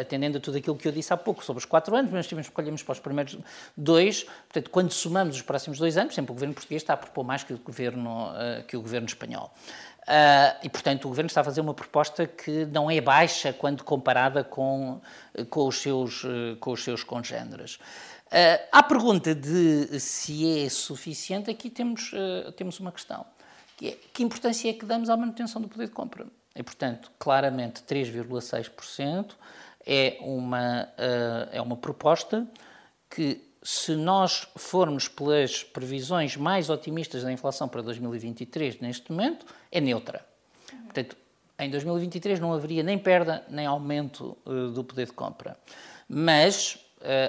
[0.00, 2.46] atendendo a tudo aquilo que eu disse há pouco sobre os 4 anos, mas tivemos
[2.46, 3.38] escolhemos para os primeiros
[3.76, 4.24] dois.
[4.24, 7.42] Portanto, quando somamos os próximos dois anos, sempre o governo português está a propor mais
[7.42, 8.30] que o governo,
[8.66, 9.52] que o governo espanhol.
[10.06, 13.82] Uh, e, portanto, o Governo está a fazer uma proposta que não é baixa quando
[13.82, 15.00] comparada com,
[15.50, 16.22] com, os, seus,
[16.60, 17.80] com os seus congêneres.
[18.26, 23.24] Uh, à pergunta de se é suficiente, aqui temos, uh, temos uma questão.
[23.76, 26.26] Que, é, que importância é que damos à manutenção do poder de compra?
[26.54, 29.32] E, portanto, claramente 3,6%
[29.86, 32.46] é uma, uh, é uma proposta
[33.08, 39.80] que se nós formos pelas previsões mais otimistas da inflação para 2023 neste momento, é
[39.80, 40.24] neutra.
[40.84, 41.16] Portanto,
[41.58, 45.56] em 2023 não haveria nem perda nem aumento do poder de compra.
[46.08, 46.78] Mas,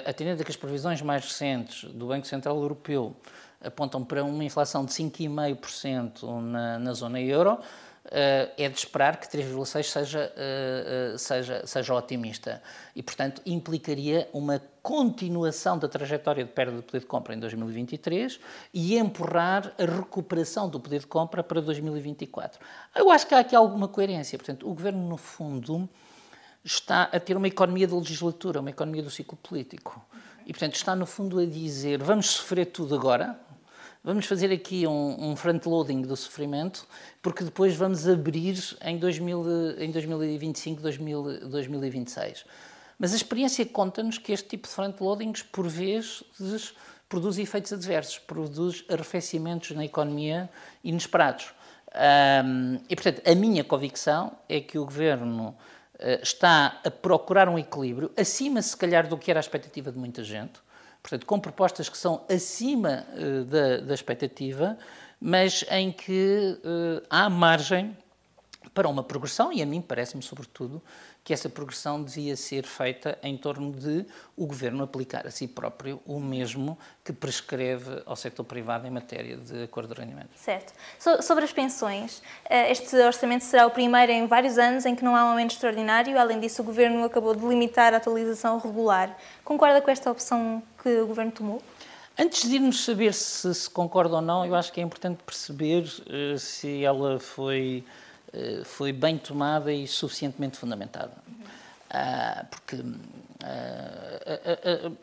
[0.06, 3.14] atendendo a que as previsões mais recentes do Banco Central Europeu
[3.60, 7.58] apontam para uma inflação de 5,5% na, na zona euro,
[8.08, 12.62] Uh, é de esperar que 3,6 seja, uh, seja, seja otimista.
[12.96, 18.40] E, portanto, implicaria uma continuação da trajetória de perda de poder de compra em 2023
[18.72, 22.58] e empurrar a recuperação do poder de compra para 2024.
[22.96, 24.38] Eu acho que há aqui alguma coerência.
[24.38, 25.86] Portanto, o Governo, no fundo,
[26.64, 30.04] está a ter uma economia da legislatura, uma economia do ciclo político.
[30.46, 33.38] E, portanto, está, no fundo, a dizer vamos sofrer tudo agora,
[34.02, 36.86] vamos fazer aqui um, um front-loading do sofrimento,
[37.20, 42.44] porque depois vamos abrir em, 2000, em 2025, 2000, 2026.
[42.98, 46.24] Mas a experiência conta-nos que este tipo de front-loadings, por vezes,
[47.08, 50.50] produz efeitos adversos, produz arrefecimentos na economia
[50.82, 51.52] inesperados.
[52.88, 55.56] E, portanto, a minha convicção é que o governo
[56.22, 60.22] está a procurar um equilíbrio, acima, se calhar, do que era a expectativa de muita
[60.22, 60.60] gente,
[61.02, 64.78] portanto, com propostas que são acima uh, da, da, expectativa,
[65.20, 67.96] mas em que uh, há margem
[68.72, 70.82] para uma progressão, e a mim parece-me, sobretudo,
[71.28, 76.00] que essa progressão devia ser feita em torno de o governo aplicar a si próprio
[76.06, 80.30] o mesmo que prescreve ao setor privado em matéria de acordo de rendimento.
[80.36, 80.72] Certo.
[80.98, 85.04] So, sobre as pensões, eh, este orçamento será o primeiro em vários anos em que
[85.04, 86.18] não há um aumento extraordinário.
[86.18, 89.14] Além disso, o governo acabou de limitar a atualização regular.
[89.44, 91.62] Concorda com esta opção que o governo tomou?
[92.18, 95.82] Antes de irmos saber se, se concorda ou não, eu acho que é importante perceber
[95.82, 98.07] uh, se ela foi eh,
[98.64, 101.12] foi bem tomada e suficientemente fundamentada.
[101.88, 102.84] Uh, porque uh,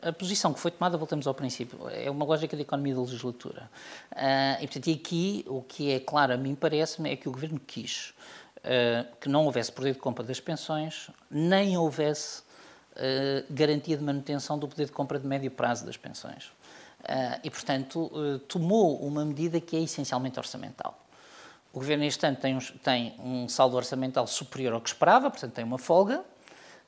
[0.03, 2.93] a, a, a, posição que foi tomada, voltamos ao princípio, é uma lógica de economia
[2.93, 3.71] da legislatura.
[4.11, 7.59] Uh, e, portanto, aqui o que é claro, a mim parece-me, é que o Governo
[7.59, 8.13] quis
[9.21, 12.41] que não houvesse poder de compra das pensões, nem houvesse
[13.47, 16.51] garantia de manutenção do poder de compra de médio prazo das pensões.
[17.43, 18.09] e, portanto,
[18.47, 21.04] tomou uma medida que é essencialmente orçamental.
[21.75, 25.53] O governo este ano tem um, tem um saldo orçamental superior ao que esperava, portanto
[25.53, 26.23] tem uma folga,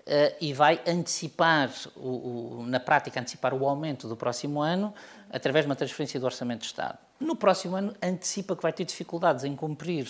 [0.08, 4.94] Uh, e vai antecipar, o, o, na prática, antecipar o aumento do próximo ano
[5.30, 6.98] através de uma transferência do Orçamento de Estado.
[7.20, 10.10] No próximo ano, antecipa que vai ter dificuldades em cumprir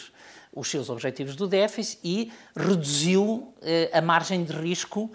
[0.54, 3.54] os seus objetivos do déficit e reduziu uh,
[3.92, 5.12] a margem de risco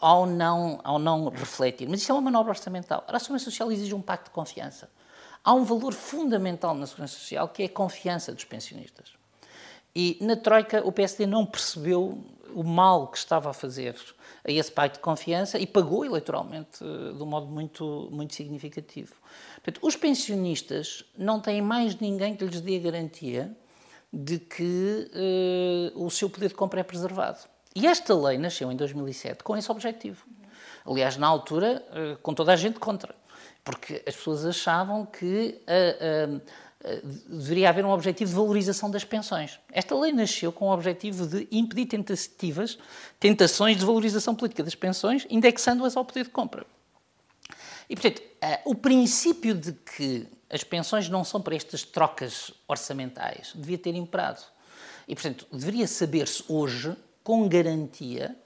[0.00, 1.88] ao não, ao não refletir.
[1.88, 3.04] Mas isso é uma manobra orçamental.
[3.06, 4.90] A Segurança Social exige um pacto de confiança.
[5.44, 9.12] Há um valor fundamental na Segurança Social que é a confiança dos pensionistas.
[9.94, 13.94] E na Troika o PSD não percebeu o mal que estava a fazer
[14.46, 19.14] a esse pacto de confiança e pagou eleitoralmente eh, de um modo muito, muito significativo.
[19.56, 23.56] Portanto, os pensionistas não têm mais ninguém que lhes dê a garantia
[24.12, 25.10] de que
[25.94, 27.40] uh, o seu poder de compra é preservado.
[27.74, 30.24] E esta lei nasceu em 2007 com esse objetivo.
[30.86, 33.12] Aliás, na altura, uh, com toda a gente contra
[33.64, 36.40] porque as pessoas achavam que uh, uh,
[37.26, 39.58] deveria haver um objetivo de valorização das pensões.
[39.72, 42.78] Esta lei nasceu com o objetivo de impedir tentativas,
[43.18, 46.66] tentações de valorização política das pensões, indexando-as ao poder de compra.
[47.88, 48.22] E, portanto,
[48.66, 54.42] o princípio de que as pensões não são para estas trocas orçamentais devia ter imperado.
[55.08, 58.36] E, portanto, deveria saber-se hoje, com garantia,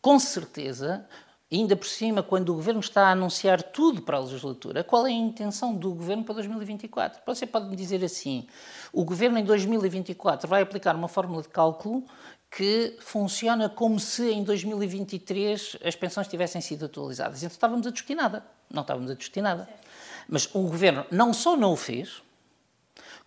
[0.00, 1.06] com certeza,
[1.50, 5.10] ainda por cima, quando o Governo está a anunciar tudo para a legislatura, qual é
[5.10, 7.20] a intenção do Governo para 2024?
[7.24, 8.46] Você pode me dizer assim,
[8.92, 12.04] o Governo em 2024 vai aplicar uma fórmula de cálculo
[12.50, 17.42] que funciona como se em 2023 as pensões tivessem sido atualizadas.
[17.42, 18.44] Então estávamos a discutir nada.
[18.72, 19.68] Não estávamos a discutir nada.
[20.28, 22.22] Mas o Governo não só não o fez,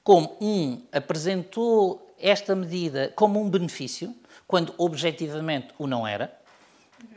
[0.04, 4.16] como um apresentou esta medida como um benefício,
[4.48, 6.39] quando objetivamente o não era.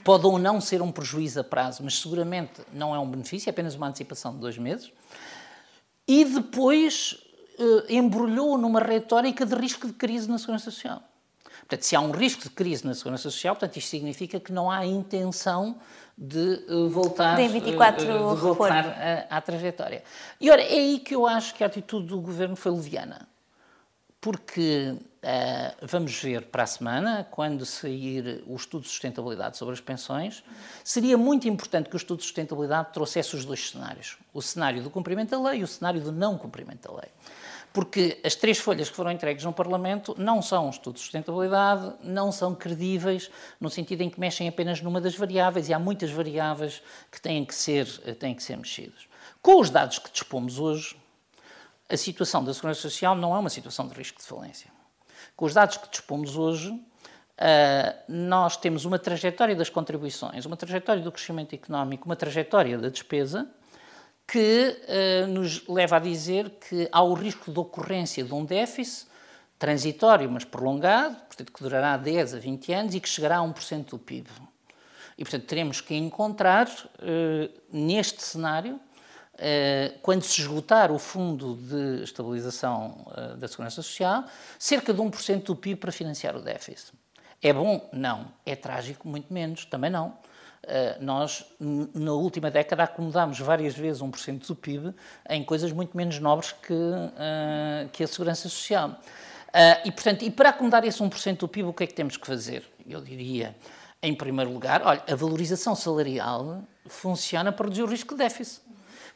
[0.05, 3.53] Pode ou não ser um prejuízo a prazo, mas seguramente não é um benefício, é
[3.53, 4.91] apenas uma antecipação de dois meses.
[6.09, 7.22] E depois
[7.59, 11.03] eh, embrulhou numa retórica de risco de crise na segurança social.
[11.61, 14.70] Portanto, se há um risco de crise na segurança social, portanto, isto significa que não
[14.70, 15.76] há intenção
[16.18, 18.87] de uh, voltar, de 24 uh, de voltar
[19.30, 20.03] à, à trajetória.
[20.41, 23.28] E ora, é aí que eu acho que a atitude do governo foi leviana.
[24.23, 29.81] Porque uh, vamos ver para a semana, quando sair o estudo de sustentabilidade sobre as
[29.81, 30.45] pensões,
[30.85, 34.91] seria muito importante que o estudo de sustentabilidade trouxesse os dois cenários: o cenário do
[34.91, 37.11] cumprimento da lei e o cenário do não cumprimento da lei
[37.73, 41.95] porque as três folhas que foram entregues no Parlamento não são um estudo de sustentabilidade,
[42.03, 46.11] não são credíveis, no sentido em que mexem apenas numa das variáveis e há muitas
[46.11, 47.87] variáveis que têm que ser,
[48.18, 49.09] têm que ser mexidas.
[49.41, 50.97] Com os dados que dispomos hoje,
[51.93, 54.70] a situação da Segurança Social não é uma situação de risco de falência.
[55.36, 56.72] Com os dados que dispomos hoje,
[58.09, 63.49] nós temos uma trajetória das contribuições, uma trajetória do crescimento económico, uma trajetória da despesa
[64.26, 69.07] que uh, nos leva a dizer que há o risco de ocorrência de um déficit
[69.59, 73.90] transitório, mas prolongado, portanto, que durará 10 a 20 anos e que chegará a 1%
[73.90, 74.28] do PIB.
[75.18, 78.80] E, portanto, teremos que encontrar, uh, neste cenário,
[80.03, 83.07] quando se esgotar o Fundo de Estabilização
[83.38, 84.24] da Segurança Social,
[84.59, 86.93] cerca de 1% do PIB para financiar o déficit.
[87.43, 87.88] É bom?
[87.93, 88.26] Não.
[88.47, 89.09] É trágico?
[89.09, 89.64] Muito menos.
[89.64, 90.16] Também não.
[90.64, 94.95] Eh, nós, na última década, acomodámos várias vezes 1% do PIB
[95.28, 96.74] em coisas muito menos nobres que,
[97.93, 98.97] que a segurança social.
[99.84, 102.26] E, portanto, e para acomodar esse 1% do PIB, o que é que temos que
[102.26, 102.64] fazer?
[102.88, 103.57] Eu diria,
[104.03, 108.62] em primeiro lugar, olha, a valorização salarial funciona para reduzir o risco de déficit.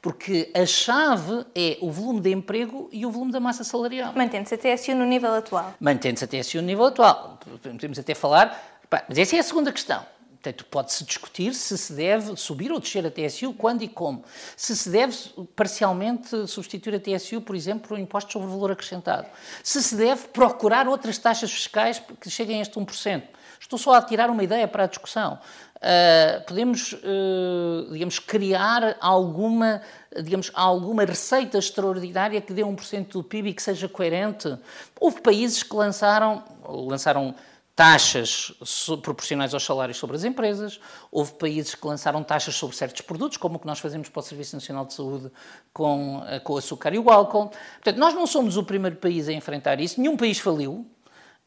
[0.07, 4.13] Porque a chave é o volume de emprego e o volume da massa salarial.
[4.15, 5.75] Mantendo-se a TSU no nível atual.
[5.81, 7.41] Mantendo-se a TSU no nível atual.
[7.61, 8.79] Podemos até falar.
[9.09, 10.07] Mas essa é a segunda questão.
[10.31, 14.25] Portanto, pode-se discutir se se deve subir ou descer a TSU, quando e como.
[14.57, 15.13] Se se deve
[15.57, 19.27] parcialmente substituir a TSU, por exemplo, por um imposto sobre valor acrescentado.
[19.65, 23.25] Se se deve procurar outras taxas fiscais que cheguem a este 1%.
[23.59, 25.41] Estou só a tirar uma ideia para a discussão.
[25.77, 29.83] Uh, podemos, uh, digamos, criar alguma,
[30.23, 34.57] digamos, alguma receita extraordinária que dê 1% do PIB e que seja coerente.
[34.99, 37.35] Houve países que lançaram, lançaram
[37.75, 38.55] taxas
[39.03, 40.81] proporcionais aos salários sobre as empresas,
[41.13, 44.23] houve países que lançaram taxas sobre certos produtos, como o que nós fazemos para o
[44.23, 45.31] Serviço Nacional de Saúde
[45.75, 47.51] com, com o açúcar e o álcool.
[47.75, 50.87] Portanto, nós não somos o primeiro país a enfrentar isso, nenhum país faliu,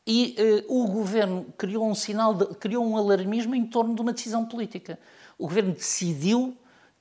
[0.06, 0.36] e
[0.68, 4.46] uh, o governo criou um sinal, de, criou um alarmismo em torno de uma decisão
[4.46, 5.00] política.
[5.38, 6.58] O governo decidiu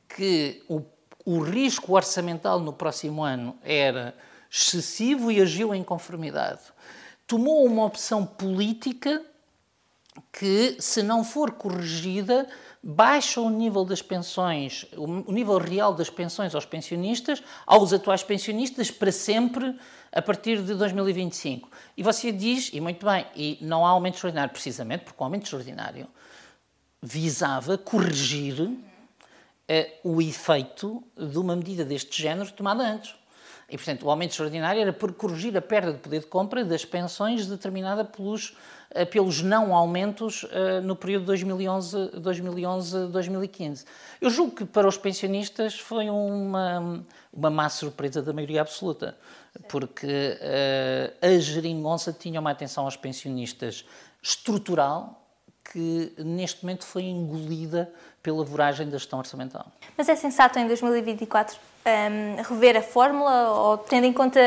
[0.09, 0.83] que o,
[1.25, 4.15] o risco orçamental no próximo ano era
[4.51, 6.61] excessivo e agiu em conformidade
[7.29, 9.23] tomou uma opção política
[10.33, 12.49] que, se não for corrigida,
[12.91, 18.91] baixa o nível das pensões, o nível real das pensões aos pensionistas, aos atuais pensionistas,
[18.91, 19.79] para sempre,
[20.11, 21.71] a partir de 2025.
[21.99, 25.43] E você diz, e muito bem, e não há aumento extraordinário, precisamente porque o aumento
[25.43, 26.09] extraordinário
[27.03, 28.79] visava corrigir uh,
[30.03, 33.15] o efeito de uma medida deste género tomada antes.
[33.71, 36.87] E, portanto, o aumento extraordinário era por corrigir a perda de poder de compra das
[36.87, 38.57] pensões determinada pelos,
[38.91, 43.85] eh, pelos não aumentos uh, no período 2011-2015.
[44.23, 49.19] Eu julgo que para os pensionistas foi uma, uma má surpresa da maioria absoluta,
[49.69, 53.85] porque uh, a geringonça tinha uma atenção aos pensionistas
[54.23, 55.27] estrutural
[55.73, 57.93] que neste momento foi engolida
[58.23, 59.71] pela voragem da gestão orçamental.
[59.95, 64.41] Mas é sensato em 2024 um, rever a fórmula ou, tendo em conta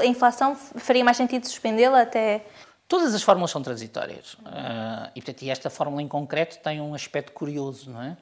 [0.00, 2.44] a inflação, faria mais sentido suspendê-la até.
[2.88, 4.34] Todas as fórmulas são transitórias.
[4.34, 8.16] Uh, e, portanto, e esta fórmula em concreto tem um aspecto curioso, não é?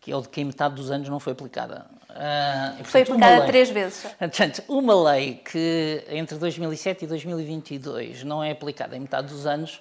[0.00, 1.86] Que é o de que em metade dos anos não foi aplicada.
[2.08, 4.06] Uh, portanto, foi aplicada lei, três vezes.
[4.18, 9.80] Portanto, uma lei que entre 2007 e 2022 não é aplicada em metade dos anos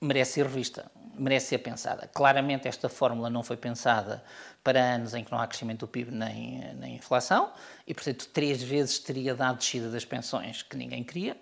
[0.00, 0.86] merece ser revista,
[1.18, 2.08] merece ser pensada.
[2.14, 4.22] Claramente, esta fórmula não foi pensada
[4.62, 7.52] para anos em que não há crescimento do PIB nem, nem inflação,
[7.86, 11.36] e, portanto, três vezes teria dado descida das pensões que ninguém queria.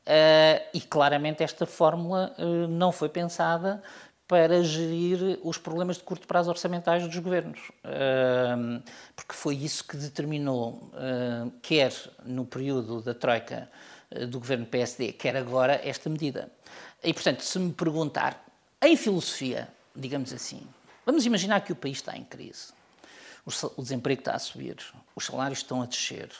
[0.00, 3.82] Uh, e claramente esta fórmula uh, não foi pensada
[4.26, 7.60] para gerir os problemas de curto prazo orçamentais dos governos.
[7.84, 8.82] Uh,
[9.14, 10.90] porque foi isso que determinou,
[11.60, 11.92] quer
[12.24, 13.68] no período da Troika
[14.28, 16.50] do governo PSD, quer agora, esta medida.
[17.02, 18.44] E, portanto, se me perguntar,
[18.82, 20.66] em filosofia, digamos assim,
[21.10, 22.72] Vamos imaginar que o país está em crise.
[23.76, 24.76] O desemprego está a subir,
[25.16, 26.30] os salários estão a descer.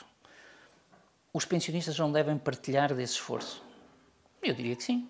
[1.33, 3.61] os pensionistas não devem partilhar desse esforço?
[4.41, 5.09] Eu diria que sim.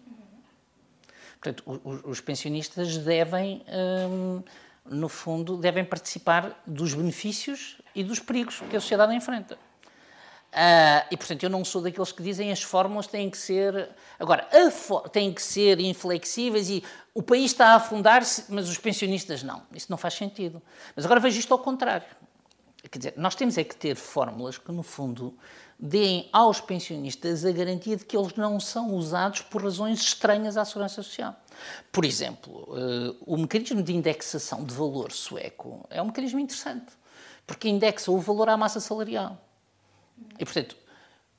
[1.39, 1.63] Portanto,
[2.05, 3.63] os, pensionistas devem,
[4.09, 4.43] hum,
[4.85, 9.59] no fundo, devem participar dos benefícios e dos perigos que a sociedade enfrenta.
[10.51, 13.89] Uh, e, portanto, eu não sou daqueles que dizem as fórmulas têm que ser.
[14.19, 14.47] Agora,
[15.11, 16.83] têm que ser inflexíveis e
[17.13, 19.63] o país está a afundar-se, mas os pensionistas não.
[19.73, 20.61] Isso não faz sentido.
[20.95, 22.05] Mas agora vejo isto ao contrário.
[22.89, 25.37] Quer dizer, nós temos é que ter fórmulas que, no fundo,
[25.79, 30.65] deem aos pensionistas a garantia de que eles não são usados por razões estranhas à
[30.65, 31.35] segurança social.
[31.91, 36.91] Por exemplo, uh, o mecanismo de indexação de valor sueco é um mecanismo interessante,
[37.47, 39.39] porque indexa o valor à massa salarial.
[40.39, 40.75] E, portanto,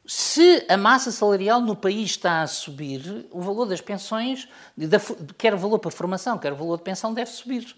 [0.05, 4.49] se a massa salarial no país está a subir, o valor das pensões,
[5.39, 7.77] quer o valor para formação, quer o valor de pensão, deve subir.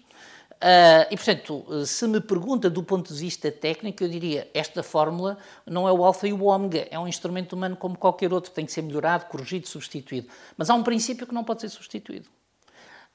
[0.55, 5.37] Uh, e, portanto, se me pergunta do ponto de vista técnico, eu diria esta fórmula
[5.65, 8.65] não é o alfa e o ômega, é um instrumento humano como qualquer outro, tem
[8.65, 10.29] que ser melhorado, corrigido, substituído.
[10.57, 12.29] Mas há um princípio que não pode ser substituído.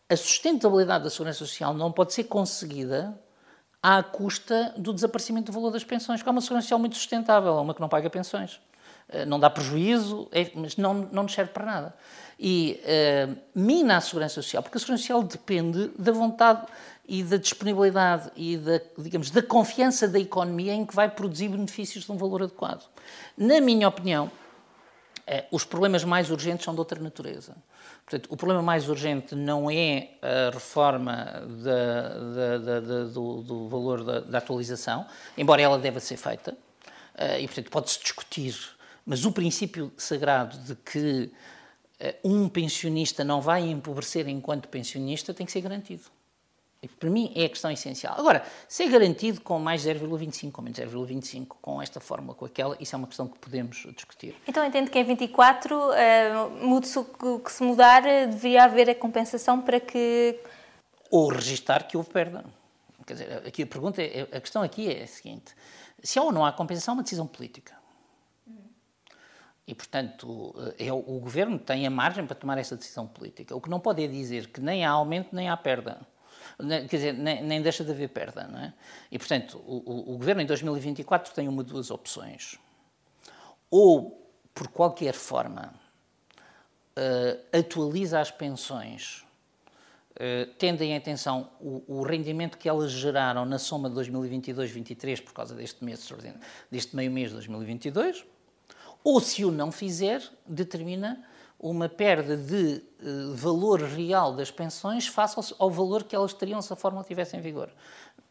[0.09, 3.19] A sustentabilidade da segurança social não pode ser conseguida
[3.83, 7.59] à custa do desaparecimento do valor das pensões, porque é uma segurança social muito sustentável,
[7.59, 8.61] é uma que não paga pensões.
[9.09, 11.95] Uh, não dá prejuízo, é, mas não, não nos serve para nada.
[12.39, 16.67] E uh, mina a segurança social, porque a segurança social depende da vontade
[17.11, 22.05] e da disponibilidade e da, digamos, da confiança da economia em que vai produzir benefícios
[22.05, 22.89] de um valor adequado.
[23.37, 24.31] Na minha opinião, eh,
[25.51, 27.57] os problemas mais urgentes são de outra natureza.
[28.05, 31.15] Portanto, o problema mais urgente não é a reforma
[31.63, 35.07] da, da, da, do, do, valor da, atualização,
[35.39, 36.57] embora ela deva ser feita,
[37.17, 38.57] eh, e portanto pode-se discutir,
[39.07, 41.31] mas o princípio sagrado de que
[42.01, 46.03] eh, um pensionista não vai empobrecer enquanto pensionista tem que ser garantido.
[46.83, 48.15] E para mim é a questão essencial.
[48.19, 52.75] Agora, se é garantido com mais 0,25, com menos 0,25, com esta fórmula, com aquela,
[52.81, 54.35] isso é uma questão que podemos discutir.
[54.49, 59.61] Então entendo que em 24, uh, mude-se o que se mudar, deveria haver a compensação
[59.61, 60.41] para que...
[61.11, 62.47] Ou registar que houve perda.
[63.07, 65.55] Quer dizer, aqui a pergunta, é, a questão aqui é a seguinte,
[66.03, 67.79] se há ou não há compensação, é uma decisão política.
[69.67, 73.55] E, portanto, é, o governo tem a margem para tomar essa decisão política.
[73.55, 76.01] O que não pode é dizer que nem há aumento nem há perda
[76.89, 78.47] quer dizer, nem, nem deixa de haver perda.
[78.47, 78.75] Não é?
[79.11, 82.59] E, portanto, o, o, o governo em 2024 tem uma de duas opções.
[83.71, 85.73] Ou, por qualquer forma,
[86.97, 89.25] uh, atualiza as pensões,
[90.13, 95.33] uh, tendo em atenção o, o, rendimento que elas geraram na soma de 2022-23 por
[95.33, 96.09] causa deste mês,
[96.71, 98.25] deste meio mês de 2022,
[99.03, 101.25] ou, se o não fizer, determina
[101.61, 106.63] uma perda de uh, valor real das pensões face ao, ao, valor que elas teriam
[106.63, 107.71] se a fórmula estivesse em vigor.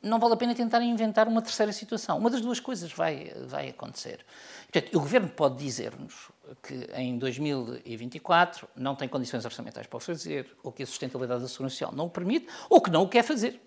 [0.02, 2.18] Não vale a pena tentar inventar uma terceira situação.
[2.18, 4.26] Uma das duas coisas vai, vai acontecer.
[4.72, 6.32] Portanto, o Governo pode dizer-nos
[6.64, 11.48] que em 2024 não tem condições orçamentais para o fazer, ou que a sustentabilidade da
[11.48, 13.62] Segurança Social não o permite, ou que não o quer fazer.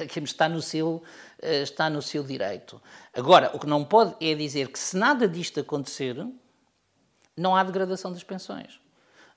[0.24, 1.02] Está no, seu,
[1.42, 2.80] eh, está no seu direito.
[3.12, 6.16] Agora, o que não pode é dizer que se nada disto acontecer,
[7.40, 8.78] não há degradação das pensões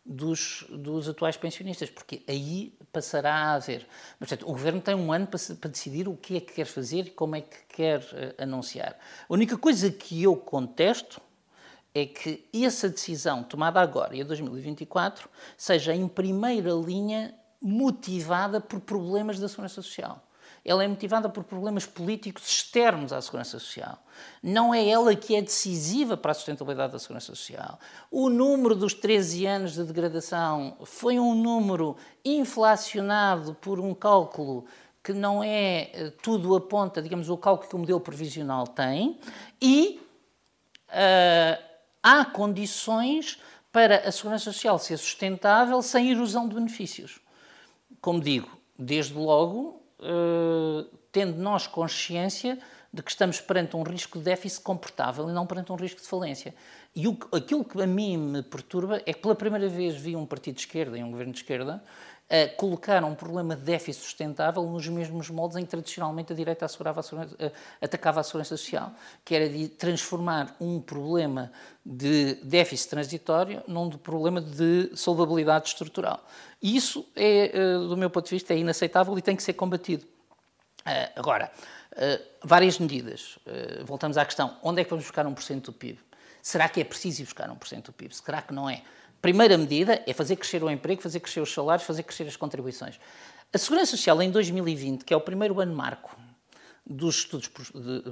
[0.05, 3.87] dos, dos atuais pensionistas, porque aí passará a haver.
[4.19, 6.65] Mas, portanto, o Governo tem um ano para, para, decidir o que é que quer
[6.65, 8.97] fazer e como é que quer uh, anunciar.
[9.29, 11.21] A única coisa que eu contesto
[11.95, 19.39] é que essa decisão tomada agora, em 2024, seja em primeira linha motivada por problemas
[19.39, 20.21] da segurança social
[20.65, 23.97] ela é motivada por problemas políticos externos à segurança social.
[24.41, 27.77] Não é ela que é decisiva para a sustentabilidade da segurança social.
[28.09, 34.65] O número dos 13 anos de degradação foi um número inflacionado por um cálculo
[35.03, 39.19] que não é eh, tudo aponta, digamos, o cálculo que o modelo previsional tem,
[39.61, 39.99] e
[40.87, 41.61] uh,
[42.01, 43.37] há condições
[43.69, 47.19] para a segurança social ser sustentável sem erosão de benefícios.
[47.99, 48.49] Como digo,
[48.79, 49.82] desde logo,
[51.11, 52.59] tendo nós consciência
[52.93, 56.07] de que estamos perante um risco de déficit comportável e não perante um risco de
[56.07, 56.53] falência.
[56.95, 60.27] E o, aquilo que a mim me perturba é que pela primeira vez vi um
[60.27, 61.83] partido de esquerda e um governo de esquerda
[62.29, 66.65] uh, colocar um problema de déficit sustentável nos mesmos moldes em que tradicionalmente a direita
[66.65, 67.51] a uh,
[67.81, 68.91] atacava a segurança social,
[69.23, 71.51] que era de transformar um problema
[71.85, 76.25] de déficit transitório num problema de solvabilidade estrutural.
[76.61, 79.53] E isso, é, uh, do meu ponto de vista, é inaceitável e tem que ser
[79.53, 80.05] combatido.
[81.15, 81.51] agora,
[82.43, 83.37] várias medidas.
[83.85, 85.99] voltamos à questão, onde é que vamos buscar 1% do PIB?
[86.41, 88.13] Será que é preciso ir buscar 1% do PIB?
[88.13, 88.83] Será que não é?
[89.23, 92.99] Primeira medida é fazer crescer o emprego, fazer crescer os salários, fazer crescer as contribuições.
[93.53, 96.13] A Segurança Social em 2020, que é o primeiro ano marco
[96.85, 97.49] dos estudos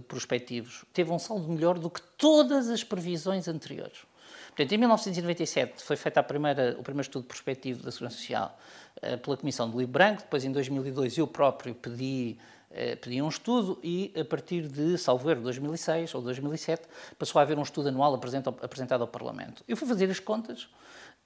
[0.07, 4.05] prospectivos teve um saldo melhor do que todas as previsões anteriores.
[4.47, 8.57] Portanto, em 1997 foi feito primeira, o primeiro estudo prospectivo da Segurança Social
[9.03, 12.37] uh, pela Comissão do Livro Branco, depois em 2002 eu próprio pedi,
[12.69, 16.83] uh, pedi um estudo e a partir de, salvo erro, 2006 ou 2007,
[17.19, 19.61] passou a haver um estudo anual apresentado ao Parlamento.
[19.67, 20.69] Eu fui fazer as contas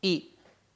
[0.02, 0.36] e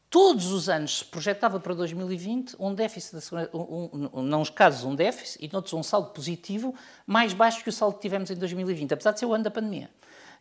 [0.09, 4.83] todos os anos se projetava para 2020 um déficit, de, um, um, não uns casos
[4.83, 6.73] um déficit e noutros um saldo positivo
[7.05, 9.51] mais baixo que o saldo que tivemos em 2020, apesar de ser o ano da
[9.51, 9.89] pandemia.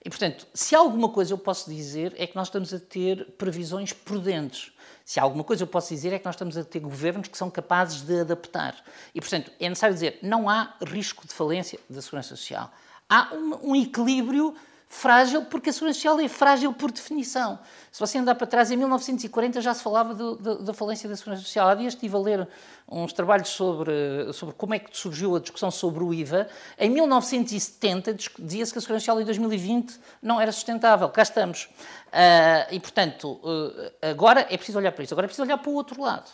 [0.05, 3.93] E, portanto, se alguma coisa eu posso dizer é que nós estamos a ter previsões
[3.93, 4.73] prudentes.
[5.05, 7.51] Se alguma coisa eu posso dizer é que nós estamos a ter governos que são
[7.51, 8.77] capazes de adaptar.
[9.15, 12.73] E, portanto, é necessário dizer, não há risco de falência da segurança social.
[13.09, 14.55] Há um, um equilíbrio
[14.89, 17.59] frágil, porque a segurança social é frágil por definição.
[17.93, 21.69] Se você andar para trás, em 1940 já se falava da falência da segurança social.
[21.69, 22.49] Há dias estive a ler
[22.91, 26.49] uns trabalhos sobre, sobre como é que surgiu a discussão sobre o IVA.
[26.79, 31.09] Em 1970 dizia-se que a segurança social em 2020 não era sustentável.
[31.11, 31.65] Cá estamos.
[31.65, 35.13] Uh, e, portanto, uh, agora é preciso olhar para isso.
[35.13, 36.31] Agora é preciso olhar para o outro lado,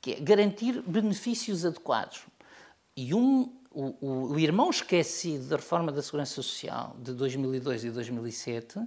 [0.00, 2.22] que é garantir benefícios adequados.
[2.96, 8.80] E um o, o, irmão esquecido da reforma da Segurança Social de 2002 e 2007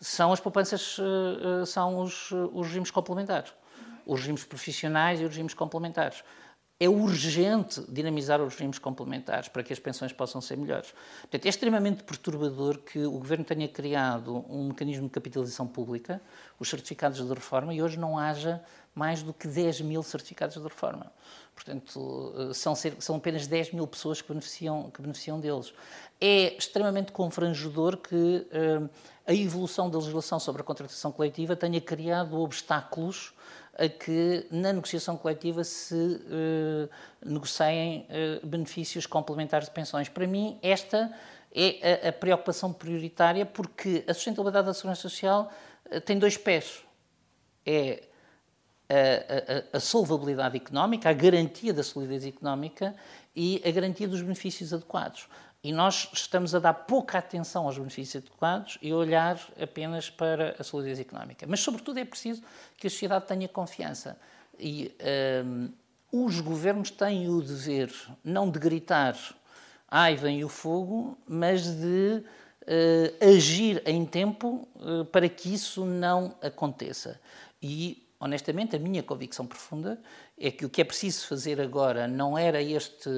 [0.00, 3.52] são as poupanças, eh, eh, são os, os regimes complementares.
[4.06, 6.24] Os regimes profissionais e os regimes complementares.
[6.80, 10.92] É urgente dinamizar os regimes complementares para que as pensões possam ser melhores.
[11.20, 16.20] Portanto, é extremamente perturbador que o Governo tenha criado um mecanismo de capitalização pública,
[16.58, 18.60] os certificados de reforma, e hoje não haja
[18.94, 21.12] mais do que 10 mil certificados de reforma.
[21.54, 25.72] Portanto, eh, são, são apenas 10 mil pessoas que beneficiam, que beneficiam deles.
[26.20, 28.88] É extremamente confrangedor que uh,
[29.26, 33.32] a evolução da legislação sobre a contratação coletiva tenha criado obstáculos
[33.76, 36.88] a que na negociação coletiva se uh,
[37.24, 40.08] negociem uh, benefícios complementares de pensões.
[40.08, 41.12] Para mim, esta
[41.54, 45.52] é a, a preocupação prioritária porque a sustentabilidade da segurança social
[46.04, 46.84] tem dois pés.
[47.66, 48.04] É
[48.92, 52.94] a, a, a, solvabilidade económica, a garantia da solidez económica
[53.34, 55.28] e a garantia dos benefícios adequados.
[55.64, 60.56] E nós estamos a dar pouca atenção aos benefícios adequados e a olhar apenas para
[60.58, 61.46] a solidez económica.
[61.48, 62.42] Mas, sobretudo, é preciso
[62.76, 64.18] que a sociedade tenha confiança.
[64.58, 64.92] E
[65.44, 65.70] um,
[66.10, 67.92] os governos têm o dever
[68.24, 69.16] não de gritar
[69.94, 72.22] ai, vem o fogo, mas de
[72.62, 77.20] uh, agir em tempo uh, para que isso não aconteça.
[77.62, 80.00] E honestamente, a minha convicção profunda
[80.38, 83.10] é que o que é preciso fazer agora não era este,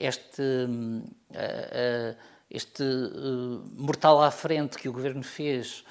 [0.00, 2.16] este, uh, uh,
[2.50, 5.84] este uh, mortal à frente que o governo fez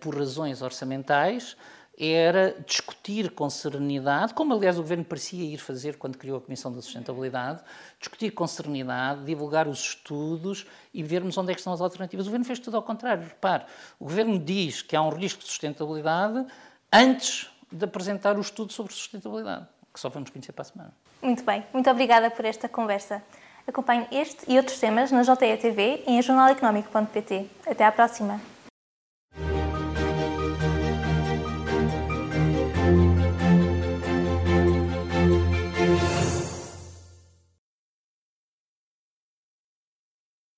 [0.00, 1.56] por razões orçamentais,
[1.98, 6.70] era discutir com serenidade, como aliás o governo parecia ir fazer quando criou a Comissão
[6.70, 7.60] da Sustentabilidade,
[7.98, 12.26] discutir com serenidade, divulgar os estudos e vermos onde é que estão as alternativas.
[12.26, 13.24] O governo fez tudo ao contrário.
[13.24, 13.64] Repare,
[13.98, 16.46] o governo diz que há um risco de sustentabilidade,
[16.92, 20.92] antes de apresentar o estudo sobre sustentabilidade, que só vamos conhecer para a semana.
[21.22, 23.22] Muito bem, muito obrigada por esta conversa.
[23.66, 27.50] Acompanhe este e outros temas na JE TV e em jornaleconómico.pt.
[27.66, 28.40] Até à próxima.